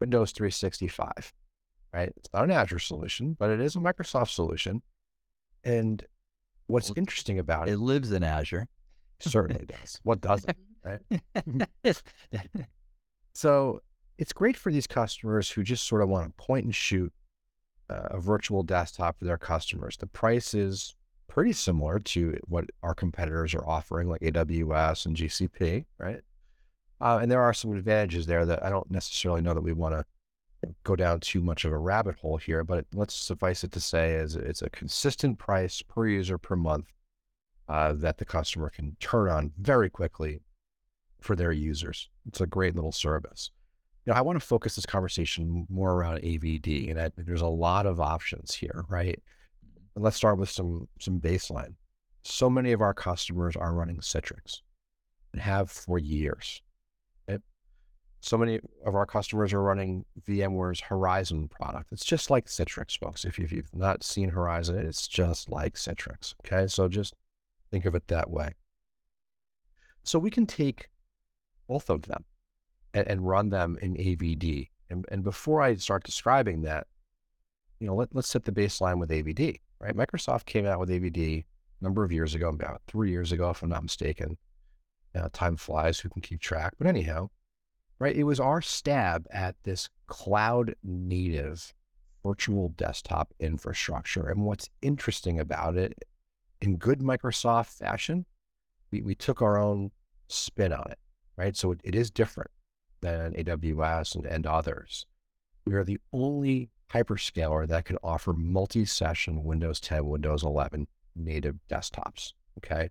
Windows 0.00 0.32
365, 0.32 1.32
right? 1.92 2.12
It's 2.16 2.28
not 2.32 2.44
an 2.44 2.50
Azure 2.50 2.78
solution, 2.78 3.36
but 3.38 3.50
it 3.50 3.60
is 3.60 3.76
a 3.76 3.78
Microsoft 3.78 4.30
solution. 4.30 4.82
And 5.64 6.04
what's 6.66 6.90
well, 6.90 6.98
interesting 6.98 7.38
about 7.38 7.68
it, 7.68 7.72
it 7.72 7.78
lives 7.78 8.12
in 8.12 8.22
Azure. 8.22 8.66
Certainly 9.20 9.66
does. 9.66 10.00
What 10.02 10.20
doesn't, 10.20 10.56
right? 10.84 11.00
so 13.32 13.80
it's 14.18 14.32
great 14.32 14.56
for 14.56 14.70
these 14.70 14.86
customers 14.86 15.50
who 15.50 15.62
just 15.62 15.86
sort 15.86 16.02
of 16.02 16.08
want 16.08 16.26
to 16.26 16.44
point 16.44 16.64
and 16.64 16.74
shoot 16.74 17.12
a 17.88 18.18
virtual 18.18 18.62
desktop 18.62 19.18
for 19.18 19.24
their 19.24 19.38
customers. 19.38 19.96
The 19.96 20.06
price 20.06 20.54
is 20.54 20.94
pretty 21.28 21.52
similar 21.52 21.98
to 21.98 22.38
what 22.46 22.64
our 22.82 22.94
competitors 22.94 23.54
are 23.54 23.66
offering, 23.66 24.08
like 24.08 24.20
AWS 24.20 25.06
and 25.06 25.16
GCP, 25.16 25.84
right? 25.98 26.20
Uh, 27.00 27.18
and 27.20 27.30
there 27.30 27.42
are 27.42 27.52
some 27.52 27.76
advantages 27.76 28.26
there 28.26 28.44
that 28.46 28.62
I 28.62 28.70
don't 28.70 28.90
necessarily 28.90 29.40
know 29.40 29.54
that 29.54 29.62
we 29.62 29.72
want 29.72 29.94
to 29.94 30.04
go 30.84 30.94
down 30.94 31.20
too 31.20 31.42
much 31.42 31.64
of 31.64 31.72
a 31.72 31.78
rabbit 31.78 32.16
hole 32.16 32.36
here, 32.36 32.62
but 32.62 32.86
let's 32.94 33.14
suffice 33.14 33.64
it 33.64 33.72
to 33.72 33.80
say 33.80 34.14
is 34.14 34.36
it's 34.36 34.62
a 34.62 34.70
consistent 34.70 35.38
price 35.38 35.82
per 35.82 36.06
user 36.06 36.38
per 36.38 36.54
month 36.54 36.92
uh, 37.68 37.92
that 37.94 38.18
the 38.18 38.24
customer 38.24 38.70
can 38.70 38.96
turn 39.00 39.28
on 39.28 39.52
very 39.58 39.90
quickly 39.90 40.40
for 41.24 41.36
their 41.36 41.52
users. 41.52 42.08
It's 42.26 42.40
a 42.40 42.46
great 42.46 42.74
little 42.74 42.92
service. 42.92 43.50
You 44.04 44.12
know, 44.12 44.18
I 44.18 44.22
want 44.22 44.40
to 44.40 44.44
focus 44.46 44.74
this 44.74 44.86
conversation 44.86 45.66
more 45.68 45.92
around 45.92 46.22
AVD, 46.22 46.90
and 46.90 47.00
I, 47.00 47.10
there's 47.16 47.42
a 47.42 47.46
lot 47.46 47.86
of 47.86 48.00
options 48.00 48.54
here, 48.54 48.84
right? 48.88 49.20
And 49.94 50.02
let's 50.02 50.16
start 50.16 50.38
with 50.38 50.50
some 50.50 50.88
some 50.98 51.20
baseline. 51.20 51.74
So 52.24 52.48
many 52.48 52.72
of 52.72 52.80
our 52.80 52.94
customers 52.94 53.56
are 53.56 53.74
running 53.74 53.98
Citrix 53.98 54.62
and 55.32 55.42
have 55.42 55.70
for 55.70 55.98
years 55.98 56.62
so 58.22 58.38
many 58.38 58.60
of 58.86 58.94
our 58.94 59.04
customers 59.04 59.52
are 59.52 59.60
running 59.60 60.04
VMware's 60.28 60.80
Horizon 60.80 61.48
product. 61.48 61.90
It's 61.90 62.04
just 62.04 62.30
like 62.30 62.46
Citrix, 62.46 62.96
folks. 62.96 63.24
If 63.24 63.36
you've 63.36 63.74
not 63.74 64.04
seen 64.04 64.28
Horizon, 64.28 64.78
it's 64.78 65.08
just 65.08 65.50
like 65.50 65.74
Citrix. 65.74 66.34
Okay. 66.46 66.68
So 66.68 66.86
just 66.86 67.14
think 67.72 67.84
of 67.84 67.96
it 67.96 68.06
that 68.06 68.30
way. 68.30 68.54
So 70.04 70.20
we 70.20 70.30
can 70.30 70.46
take 70.46 70.88
both 71.68 71.90
of 71.90 72.02
them 72.02 72.24
and, 72.94 73.06
and 73.06 73.26
run 73.26 73.50
them 73.50 73.78
in 73.80 73.94
AVD. 73.94 74.68
And, 74.90 75.04
and 75.10 75.22
before 75.22 75.62
I 75.62 75.74
start 75.76 76.04
describing 76.04 76.62
that, 76.62 76.86
you 77.80 77.86
know, 77.86 77.94
let, 77.94 78.14
let's 78.14 78.28
set 78.28 78.44
the 78.44 78.52
baseline 78.52 78.98
with 78.98 79.10
AVD, 79.10 79.60
right? 79.80 79.96
Microsoft 79.96 80.44
came 80.44 80.66
out 80.66 80.78
with 80.78 80.90
AVD 80.90 81.44
a 81.44 81.44
number 81.84 82.04
of 82.04 82.12
years 82.12 82.34
ago, 82.34 82.48
about 82.48 82.82
three 82.86 83.10
years 83.10 83.32
ago, 83.32 83.50
if 83.50 83.62
I'm 83.62 83.70
not 83.70 83.82
mistaken. 83.82 84.36
Uh, 85.14 85.28
time 85.32 85.56
flies, 85.56 85.98
who 85.98 86.08
can 86.08 86.22
keep 86.22 86.40
track? 86.40 86.74
But 86.78 86.86
anyhow, 86.86 87.28
right, 87.98 88.16
it 88.16 88.22
was 88.24 88.40
our 88.40 88.62
stab 88.62 89.26
at 89.30 89.56
this 89.64 89.88
cloud 90.06 90.74
native 90.82 91.74
virtual 92.22 92.68
desktop 92.70 93.34
infrastructure. 93.40 94.28
And 94.28 94.44
what's 94.44 94.70
interesting 94.80 95.40
about 95.40 95.76
it, 95.76 96.04
in 96.60 96.76
good 96.76 97.00
Microsoft 97.00 97.76
fashion, 97.76 98.24
we, 98.90 99.02
we 99.02 99.14
took 99.14 99.42
our 99.42 99.58
own 99.58 99.90
spin 100.28 100.72
on 100.72 100.86
it, 100.90 100.98
right? 101.36 101.56
So 101.56 101.72
it, 101.72 101.80
it 101.84 101.94
is 101.94 102.10
different 102.10 102.50
than 103.00 103.32
AWS 103.34 104.14
and, 104.14 104.26
and 104.26 104.46
others. 104.46 105.06
We 105.64 105.74
are 105.74 105.84
the 105.84 105.98
only 106.12 106.70
hyperscaler 106.92 107.66
that 107.68 107.84
can 107.84 107.98
offer 108.02 108.32
multi-session 108.32 109.44
Windows 109.44 109.80
10, 109.80 110.06
Windows 110.06 110.42
11 110.42 110.86
native 111.16 111.56
desktops. 111.70 112.32
Okay. 112.58 112.90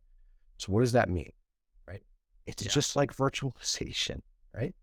So 0.58 0.72
what 0.72 0.82
does 0.82 0.92
that 0.94 1.10
mean? 1.10 1.32
Right. 1.88 2.04
It's 2.46 2.64
yeah. 2.64 2.72
just 2.72 2.96
like 2.96 3.16
virtualization, 3.16 4.22
right? 4.56 4.74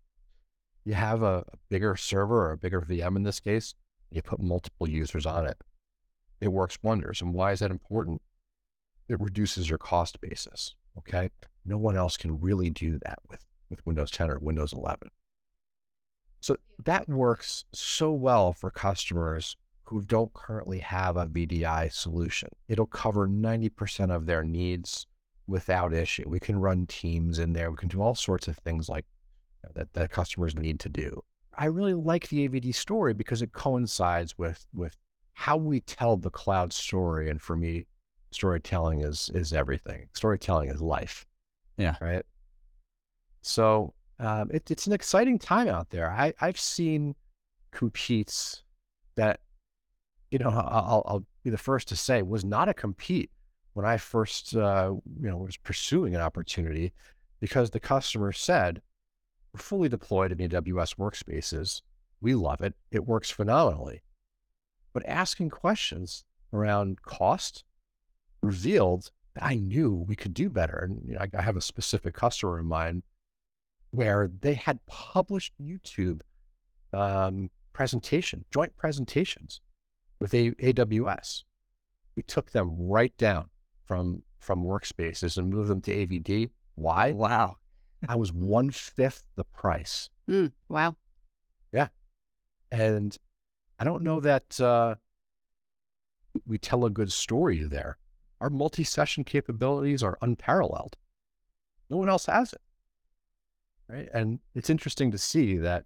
You 0.85 0.93
have 0.93 1.21
a, 1.21 1.45
a 1.51 1.57
bigger 1.69 1.95
server 1.95 2.47
or 2.47 2.51
a 2.51 2.57
bigger 2.57 2.81
VM 2.81 3.15
in 3.15 3.23
this 3.23 3.39
case, 3.39 3.75
you 4.11 4.21
put 4.21 4.41
multiple 4.41 4.89
users 4.89 5.25
on 5.25 5.45
it. 5.45 5.57
It 6.41 6.47
works 6.47 6.79
wonders. 6.81 7.21
And 7.21 7.33
why 7.33 7.51
is 7.51 7.59
that 7.59 7.71
important? 7.71 8.21
It 9.07 9.19
reduces 9.19 9.69
your 9.69 9.77
cost 9.77 10.19
basis. 10.21 10.75
Okay. 10.97 11.29
No 11.65 11.77
one 11.77 11.95
else 11.95 12.17
can 12.17 12.39
really 12.39 12.69
do 12.69 12.97
that 13.03 13.19
with, 13.29 13.45
with 13.69 13.85
Windows 13.85 14.11
10 14.11 14.29
or 14.29 14.39
Windows 14.39 14.73
11. 14.73 15.09
So 16.41 16.55
that 16.85 17.07
works 17.09 17.65
so 17.73 18.11
well 18.11 18.53
for 18.53 18.71
customers 18.71 19.57
who 19.83 20.01
don't 20.01 20.33
currently 20.33 20.79
have 20.79 21.17
a 21.17 21.25
VDI 21.25 21.91
solution. 21.91 22.49
It'll 22.67 22.85
cover 22.85 23.27
90% 23.27 24.15
of 24.15 24.25
their 24.25 24.43
needs 24.43 25.07
without 25.47 25.93
issue. 25.93 26.25
We 26.27 26.39
can 26.39 26.59
run 26.59 26.85
teams 26.85 27.39
in 27.39 27.53
there. 27.53 27.71
We 27.71 27.77
can 27.77 27.89
do 27.89 28.01
all 28.01 28.15
sorts 28.15 28.47
of 28.47 28.57
things 28.57 28.87
like 28.87 29.05
that, 29.73 29.91
that 29.93 30.11
customers 30.11 30.55
need 30.55 30.79
to 30.81 30.89
do. 30.89 31.23
I 31.57 31.65
really 31.65 31.95
like 31.95 32.29
the 32.29 32.47
AVD 32.47 32.73
story 32.75 33.13
because 33.13 33.41
it 33.41 33.51
coincides 33.51 34.37
with, 34.37 34.65
with 34.73 34.95
how 35.33 35.57
we 35.57 35.81
tell 35.81 36.15
the 36.15 36.29
cloud 36.29 36.71
story. 36.71 37.29
And 37.29 37.41
for 37.41 37.55
me, 37.55 37.85
storytelling 38.31 39.01
is, 39.01 39.29
is 39.33 39.51
everything. 39.53 40.07
Storytelling 40.13 40.69
is 40.69 40.81
life. 40.81 41.25
Yeah. 41.77 41.95
Right. 41.99 42.23
So 43.41 43.93
um, 44.19 44.49
it, 44.51 44.69
it's 44.69 44.87
an 44.87 44.93
exciting 44.93 45.39
time 45.39 45.67
out 45.67 45.89
there. 45.89 46.11
I, 46.11 46.33
I've 46.41 46.59
seen 46.59 47.15
competes 47.71 48.63
that, 49.15 49.39
you 50.31 50.39
know, 50.39 50.49
I'll, 50.49 51.03
I'll 51.05 51.25
be 51.43 51.49
the 51.49 51.57
first 51.57 51.87
to 51.89 51.95
say 51.95 52.21
was 52.21 52.43
not 52.43 52.69
a 52.69 52.73
compete 52.73 53.31
when 53.73 53.85
I 53.85 53.97
first, 53.97 54.55
uh, 54.55 54.93
you 55.21 55.29
know, 55.29 55.37
was 55.37 55.57
pursuing 55.57 56.15
an 56.15 56.21
opportunity 56.21 56.91
because 57.39 57.69
the 57.69 57.79
customer 57.79 58.31
said, 58.31 58.81
we're 59.53 59.61
fully 59.61 59.89
deployed 59.89 60.31
in 60.31 60.49
AWS 60.49 60.95
workspaces. 60.97 61.81
We 62.21 62.35
love 62.35 62.61
it. 62.61 62.73
It 62.91 63.05
works 63.05 63.31
phenomenally. 63.31 64.01
But 64.93 65.07
asking 65.07 65.49
questions 65.49 66.23
around 66.53 67.01
cost 67.03 67.63
revealed 68.41 69.11
that 69.35 69.43
I 69.43 69.55
knew 69.55 70.05
we 70.07 70.15
could 70.15 70.33
do 70.33 70.49
better. 70.49 70.79
And 70.79 71.01
you 71.07 71.13
know, 71.13 71.21
I, 71.21 71.37
I 71.37 71.41
have 71.41 71.57
a 71.57 71.61
specific 71.61 72.13
customer 72.13 72.59
in 72.59 72.65
mind 72.65 73.03
where 73.91 74.29
they 74.41 74.53
had 74.53 74.79
published 74.85 75.53
YouTube 75.61 76.21
um, 76.93 77.49
presentation, 77.73 78.45
joint 78.51 78.75
presentations 78.77 79.61
with 80.19 80.33
a- 80.33 80.51
AWS. 80.51 81.43
We 82.15 82.23
took 82.23 82.51
them 82.51 82.75
right 82.77 83.15
down 83.17 83.49
from 83.85 84.23
from 84.39 84.63
workspaces 84.63 85.37
and 85.37 85.49
moved 85.49 85.69
them 85.69 85.81
to 85.81 85.93
AVD. 85.93 86.49
Why? 86.75 87.11
Wow. 87.11 87.57
I 88.07 88.15
was 88.15 88.31
one 88.31 88.71
fifth 88.71 89.23
the 89.35 89.43
price. 89.43 90.09
Mm, 90.29 90.53
wow. 90.69 90.95
Yeah. 91.73 91.89
And 92.71 93.17
I 93.77 93.83
don't 93.83 94.03
know 94.03 94.21
that 94.21 94.59
uh, 94.61 94.95
we 96.45 96.57
tell 96.57 96.85
a 96.85 96.89
good 96.89 97.11
story 97.11 97.63
there. 97.63 97.97
Our 98.39 98.49
multi 98.49 98.85
session 98.85 99.25
capabilities 99.25 100.01
are 100.01 100.17
unparalleled. 100.21 100.95
No 101.89 101.97
one 101.97 102.07
else 102.07 102.27
has 102.27 102.53
it 102.53 102.61
right? 103.89 104.07
And 104.13 104.39
it's 104.55 104.69
interesting 104.69 105.11
to 105.11 105.17
see 105.17 105.57
that 105.57 105.85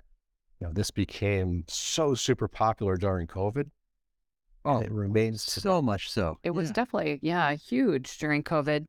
you 0.59 0.67
know 0.67 0.73
this 0.73 0.91
became 0.91 1.63
so 1.67 2.13
super 2.13 2.47
popular 2.47 2.97
during 2.97 3.27
COVID. 3.27 3.69
Oh, 4.65 4.79
it 4.79 4.91
remains 4.91 5.43
so 5.43 5.81
much 5.81 6.09
so. 6.09 6.37
It 6.43 6.51
was 6.51 6.69
yeah. 6.69 6.73
definitely 6.73 7.19
yeah 7.21 7.53
huge 7.53 8.17
during 8.17 8.43
COVID, 8.43 8.85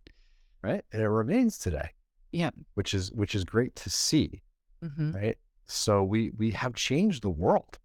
right? 0.62 0.84
And 0.92 1.02
it 1.02 1.08
remains 1.08 1.58
today. 1.58 1.90
Yeah, 2.32 2.50
which 2.74 2.94
is 2.94 3.12
which 3.12 3.34
is 3.34 3.44
great 3.44 3.74
to 3.76 3.90
see, 3.90 4.42
mm-hmm. 4.84 5.12
right? 5.12 5.38
So 5.66 6.02
we 6.02 6.30
we 6.36 6.50
have 6.50 6.74
changed 6.74 7.22
the 7.22 7.30
world, 7.30 7.78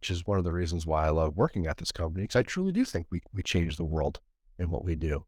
which 0.00 0.10
is 0.10 0.26
one 0.26 0.38
of 0.38 0.44
the 0.44 0.52
reasons 0.52 0.86
why 0.86 1.06
I 1.06 1.10
love 1.10 1.36
working 1.36 1.66
at 1.66 1.76
this 1.78 1.92
company 1.92 2.24
because 2.24 2.36
I 2.36 2.42
truly 2.42 2.72
do 2.72 2.84
think 2.84 3.06
we 3.10 3.20
we 3.32 3.42
change 3.42 3.76
the 3.76 3.84
world 3.84 4.20
in 4.58 4.70
what 4.70 4.84
we 4.84 4.96
do, 4.96 5.24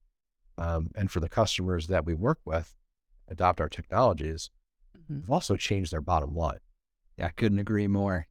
um, 0.59 0.91
and 0.97 1.11
for 1.11 1.21
the 1.21 1.29
customers 1.29 1.87
that 1.87 2.05
we 2.05 2.15
work 2.15 2.41
with, 2.45 2.75
adopt 3.29 3.61
our 3.61 3.69
technologies 3.69 4.51
mm-hmm. 5.11 5.21
have 5.21 5.31
also 5.31 5.57
changed 5.57 5.93
their 5.93 6.01
bottom 6.01 6.35
line. 6.35 6.59
Yeah, 7.17 7.27
I 7.27 7.31
couldn't 7.31 7.59
agree 7.59 7.87
more. 7.87 8.27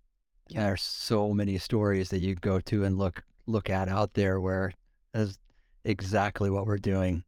Yeah. 0.48 0.64
There's 0.64 0.82
so 0.82 1.34
many 1.34 1.58
stories 1.58 2.10
that 2.10 2.22
you 2.22 2.36
go 2.36 2.60
to 2.62 2.84
and 2.84 2.98
look 2.98 3.24
look 3.46 3.70
at 3.70 3.88
out 3.88 4.14
there 4.14 4.40
where 4.40 4.72
that's 5.14 5.38
exactly 5.84 6.50
what 6.50 6.66
we're 6.66 6.78
doing. 6.78 7.24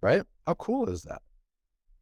Right? 0.00 0.22
How 0.46 0.54
cool 0.54 0.88
is 0.88 1.02
that? 1.02 1.22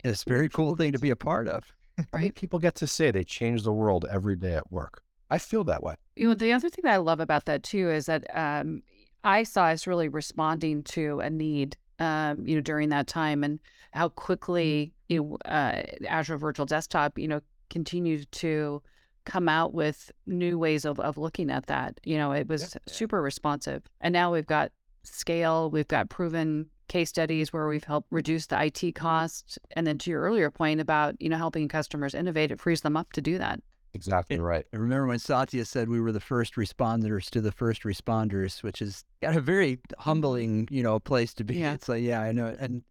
It's 0.05 0.23
a 0.23 0.29
very 0.29 0.49
cool 0.49 0.77
thing 0.77 0.93
to 0.93 0.99
be 0.99 1.11
a 1.11 1.17
part 1.17 1.49
of. 1.49 1.65
right? 2.13 2.35
People 2.35 2.59
get 2.59 2.75
to 2.77 2.87
say 2.87 3.11
they 3.11 3.25
change 3.25 3.63
the 3.63 3.73
world 3.73 4.07
every 4.11 4.37
day 4.37 4.55
at 4.55 4.71
work. 4.71 5.03
I 5.31 5.39
feel 5.39 5.65
that 5.65 5.83
way. 5.83 5.95
You 6.15 6.29
know, 6.29 6.35
the 6.35 6.53
other 6.53 6.69
thing 6.69 6.83
that 6.85 6.95
I 6.95 6.99
love 6.99 7.21
about 7.21 7.47
that 7.47 7.63
too 7.63 7.91
is 7.91 8.07
that 8.07 8.25
um, 8.35 8.83
I 9.25 9.43
saw 9.43 9.67
us 9.67 9.87
really 9.87 10.09
responding 10.09 10.83
to 10.85 11.21
a 11.21 11.31
need 11.31 11.77
um, 11.99 12.47
you 12.47 12.55
know, 12.55 12.61
during 12.61 12.89
that 12.91 13.07
time 13.07 13.45
and 13.45 13.59
how 13.93 14.09
quickly, 14.09 14.93
you 15.09 15.23
know, 15.23 15.39
uh, 15.51 15.83
Azure 16.07 16.39
Virtual 16.39 16.67
Desktop, 16.67 17.19
you 17.19 17.29
know, 17.29 17.41
continued 17.71 18.31
to 18.33 18.83
come 19.25 19.49
out 19.49 19.75
with 19.75 20.11
new 20.27 20.59
ways 20.59 20.85
of, 20.85 21.01
of 21.01 21.19
looking 21.19 21.51
at 21.51 21.67
that. 21.67 22.01
You 22.05 22.17
know, 22.17 22.33
it 22.33 22.49
was 22.49 22.75
yeah. 22.75 22.93
super 22.93 23.21
responsive. 23.21 23.83
And 24.01 24.13
now 24.13 24.33
we've 24.33 24.47
got 24.47 24.73
scale, 25.03 25.71
we've 25.71 25.89
got 25.89 26.09
proven 26.09 26.67
case 26.89 27.09
studies 27.09 27.53
where 27.53 27.67
we've 27.67 27.85
helped 27.85 28.09
reduce 28.11 28.47
the 28.47 28.65
IT 28.65 28.95
costs. 28.95 29.59
And 29.73 29.87
then 29.87 29.99
to 29.99 30.11
your 30.11 30.23
earlier 30.23 30.51
point 30.51 30.81
about, 30.81 31.21
you 31.21 31.29
know, 31.29 31.37
helping 31.37 31.69
customers 31.69 32.15
innovate, 32.15 32.51
it 32.53 32.61
frees 32.61 32.83
them 32.83 32.97
up 32.97 33.13
to 33.13 33.21
do 33.21 33.39
that. 33.39 33.61
Exactly 33.97 34.39
right. 34.39 34.67
I 34.73 34.77
remember 34.77 35.07
when 35.07 35.19
Satya 35.19 35.65
said 35.65 35.89
we 35.89 36.01
were 36.01 36.13
the 36.13 36.21
first 36.21 36.55
responders 36.57 37.31
to 37.31 37.41
the 37.41 37.51
first 37.51 37.83
responders, 37.83 38.63
which 38.63 38.83
is 38.83 39.05
got 39.23 39.35
a 39.35 39.41
very 39.41 39.81
humbling, 39.99 40.69
you 40.71 40.83
know, 40.83 41.01
place 41.01 41.33
to 41.35 41.45
be. 41.45 41.57
Yeah. 41.57 41.73
It's 41.73 41.89
like, 41.89 42.03
yeah, 42.03 42.21
I 42.21 42.33
know, 42.33 42.55
and 42.59 42.83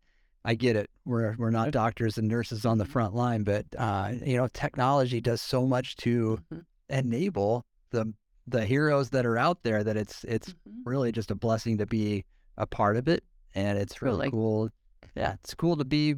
I 0.44 0.56
get 0.56 0.76
it. 0.76 0.89
We're 1.06 1.36
we're 1.38 1.52
not 1.52 1.72
doctors 1.72 2.18
and 2.18 2.28
nurses 2.28 2.65
on 2.65 2.80
the 2.80 2.86
front 2.86 3.13
line, 3.13 3.44
but 3.44 3.65
uh, 3.78 4.13
you 4.26 4.38
know, 4.38 4.48
technology 4.48 5.22
does 5.22 5.41
so 5.41 5.65
much 5.65 5.96
to 5.98 6.39
mm-hmm. 6.52 6.62
enable 6.89 7.65
the 7.91 8.13
the 8.48 8.65
heroes 8.65 9.10
that 9.10 9.26
are 9.26 9.38
out 9.38 9.63
there 9.63 9.84
that 9.84 9.98
it's 9.98 10.24
it's 10.24 10.50
mm-hmm. 10.50 10.89
really 10.89 11.12
just 11.12 11.32
a 11.32 11.36
blessing 11.36 11.78
to 11.78 11.86
be 11.86 12.26
a 12.58 12.65
part 12.65 12.98
of 12.98 13.08
it, 13.08 13.24
and 13.54 13.78
it's 13.78 14.02
really, 14.02 14.18
really 14.18 14.32
cool. 14.32 14.70
Yeah, 15.15 15.34
it's 15.44 15.54
cool 15.54 15.78
to 15.78 15.86
be 15.86 16.15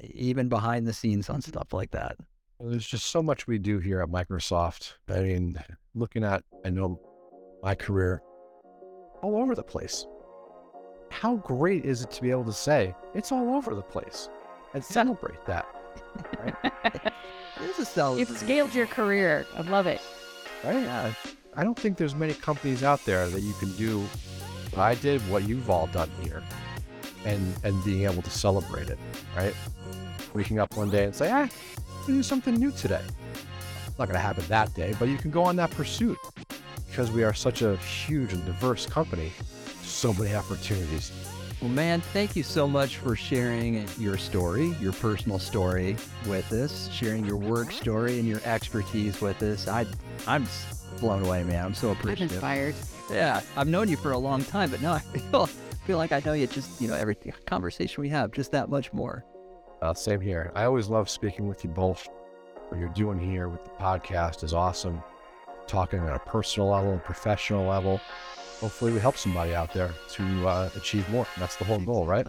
even 0.00 0.48
behind 0.48 0.86
the 0.86 0.92
scenes 0.92 1.28
on 1.28 1.40
mm-hmm. 1.40 1.50
stuff 1.50 1.72
like 1.72 1.90
that. 1.92 2.16
There's 2.60 2.86
just 2.86 3.06
so 3.06 3.22
much 3.22 3.46
we 3.46 3.58
do 3.58 3.78
here 3.78 4.00
at 4.00 4.08
Microsoft. 4.08 4.94
I 5.08 5.20
mean, 5.20 5.62
looking 5.94 6.24
at, 6.24 6.42
I 6.64 6.70
know 6.70 7.00
my 7.62 7.74
career 7.74 8.20
all 9.22 9.36
over 9.36 9.54
the 9.54 9.62
place. 9.62 10.06
How 11.10 11.36
great 11.36 11.84
is 11.84 12.02
it 12.02 12.10
to 12.10 12.22
be 12.22 12.30
able 12.30 12.44
to 12.44 12.52
say 12.52 12.94
it's 13.14 13.30
all 13.30 13.54
over 13.54 13.74
the 13.74 13.82
place 13.82 14.28
and 14.74 14.84
celebrate 14.84 15.44
that? 15.46 15.66
Right? 16.38 16.54
it 16.84 17.78
is 17.78 17.96
a 17.96 18.16
You've 18.18 18.36
scaled 18.36 18.74
your 18.74 18.86
career. 18.86 19.46
I 19.56 19.62
love 19.62 19.86
it. 19.86 20.00
Right? 20.64 20.82
Yeah. 20.82 21.12
I 21.54 21.64
don't 21.64 21.78
think 21.78 21.96
there's 21.96 22.14
many 22.14 22.34
companies 22.34 22.82
out 22.82 23.04
there 23.04 23.28
that 23.28 23.40
you 23.40 23.52
can 23.54 23.70
do 23.76 24.00
what 24.70 24.82
I 24.82 24.94
did, 24.96 25.20
what 25.30 25.48
you've 25.48 25.70
all 25.70 25.86
done 25.88 26.10
here, 26.22 26.42
and 27.28 27.54
and 27.64 27.84
being 27.84 28.04
able 28.04 28.22
to 28.22 28.30
celebrate 28.30 28.88
it. 28.88 28.98
Right? 29.36 29.54
Waking 30.34 30.58
up 30.58 30.76
one 30.76 30.90
day 30.90 31.04
and 31.04 31.14
say, 31.14 31.30
ah, 31.30 31.48
to 32.06 32.12
do 32.12 32.22
something 32.22 32.54
new 32.54 32.72
today. 32.72 33.02
Not 33.98 34.06
going 34.06 34.14
to 34.14 34.20
happen 34.20 34.44
that 34.48 34.72
day, 34.74 34.94
but 34.98 35.08
you 35.08 35.16
can 35.18 35.30
go 35.30 35.42
on 35.42 35.56
that 35.56 35.70
pursuit 35.72 36.18
because 36.86 37.10
we 37.10 37.24
are 37.24 37.34
such 37.34 37.62
a 37.62 37.76
huge 37.76 38.32
and 38.32 38.44
diverse 38.44 38.86
company. 38.86 39.32
So 39.82 40.12
many 40.14 40.34
opportunities. 40.34 41.12
Well, 41.60 41.70
man, 41.70 42.00
thank 42.00 42.36
you 42.36 42.44
so 42.44 42.68
much 42.68 42.98
for 42.98 43.16
sharing 43.16 43.84
your 43.98 44.16
story, 44.16 44.76
your 44.80 44.92
personal 44.92 45.40
story 45.40 45.96
with 46.28 46.52
us, 46.52 46.88
sharing 46.92 47.24
your 47.24 47.36
work 47.36 47.72
story 47.72 48.20
and 48.20 48.28
your 48.28 48.40
expertise 48.44 49.20
with 49.20 49.42
us. 49.42 49.66
I, 49.66 49.84
I'm 50.28 50.46
blown 51.00 51.24
away, 51.24 51.42
man. 51.42 51.64
I'm 51.64 51.74
so 51.74 51.90
appreciative. 51.90 52.44
I'm 52.44 52.58
inspired. 52.58 52.74
Yeah, 53.10 53.40
I've 53.56 53.66
known 53.66 53.88
you 53.88 53.96
for 53.96 54.12
a 54.12 54.18
long 54.18 54.44
time, 54.44 54.70
but 54.70 54.80
now 54.80 54.92
I 54.92 54.98
feel 55.00 55.48
feel 55.88 55.96
like 55.96 56.12
I 56.12 56.20
know 56.22 56.34
you 56.34 56.46
just, 56.46 56.82
you 56.82 56.86
know, 56.86 56.94
every 56.94 57.14
conversation 57.46 58.02
we 58.02 58.10
have, 58.10 58.30
just 58.30 58.52
that 58.52 58.68
much 58.68 58.92
more. 58.92 59.24
Uh, 59.80 59.94
same 59.94 60.20
here. 60.20 60.52
I 60.54 60.64
always 60.64 60.88
love 60.88 61.08
speaking 61.08 61.48
with 61.48 61.64
you 61.64 61.70
both. 61.70 62.06
What 62.68 62.78
you're 62.78 62.90
doing 62.90 63.18
here 63.18 63.48
with 63.48 63.64
the 63.64 63.70
podcast 63.70 64.44
is 64.44 64.52
awesome. 64.52 65.02
Talking 65.66 66.00
on 66.00 66.10
a 66.10 66.18
personal 66.18 66.68
level, 66.68 66.92
and 66.92 67.02
professional 67.02 67.66
level. 67.66 68.02
Hopefully, 68.60 68.92
we 68.92 69.00
help 69.00 69.16
somebody 69.16 69.54
out 69.54 69.72
there 69.72 69.94
to 70.10 70.46
uh, 70.46 70.68
achieve 70.76 71.08
more. 71.08 71.26
That's 71.38 71.56
the 71.56 71.64
whole 71.64 71.78
goal, 71.78 72.04
right? 72.04 72.26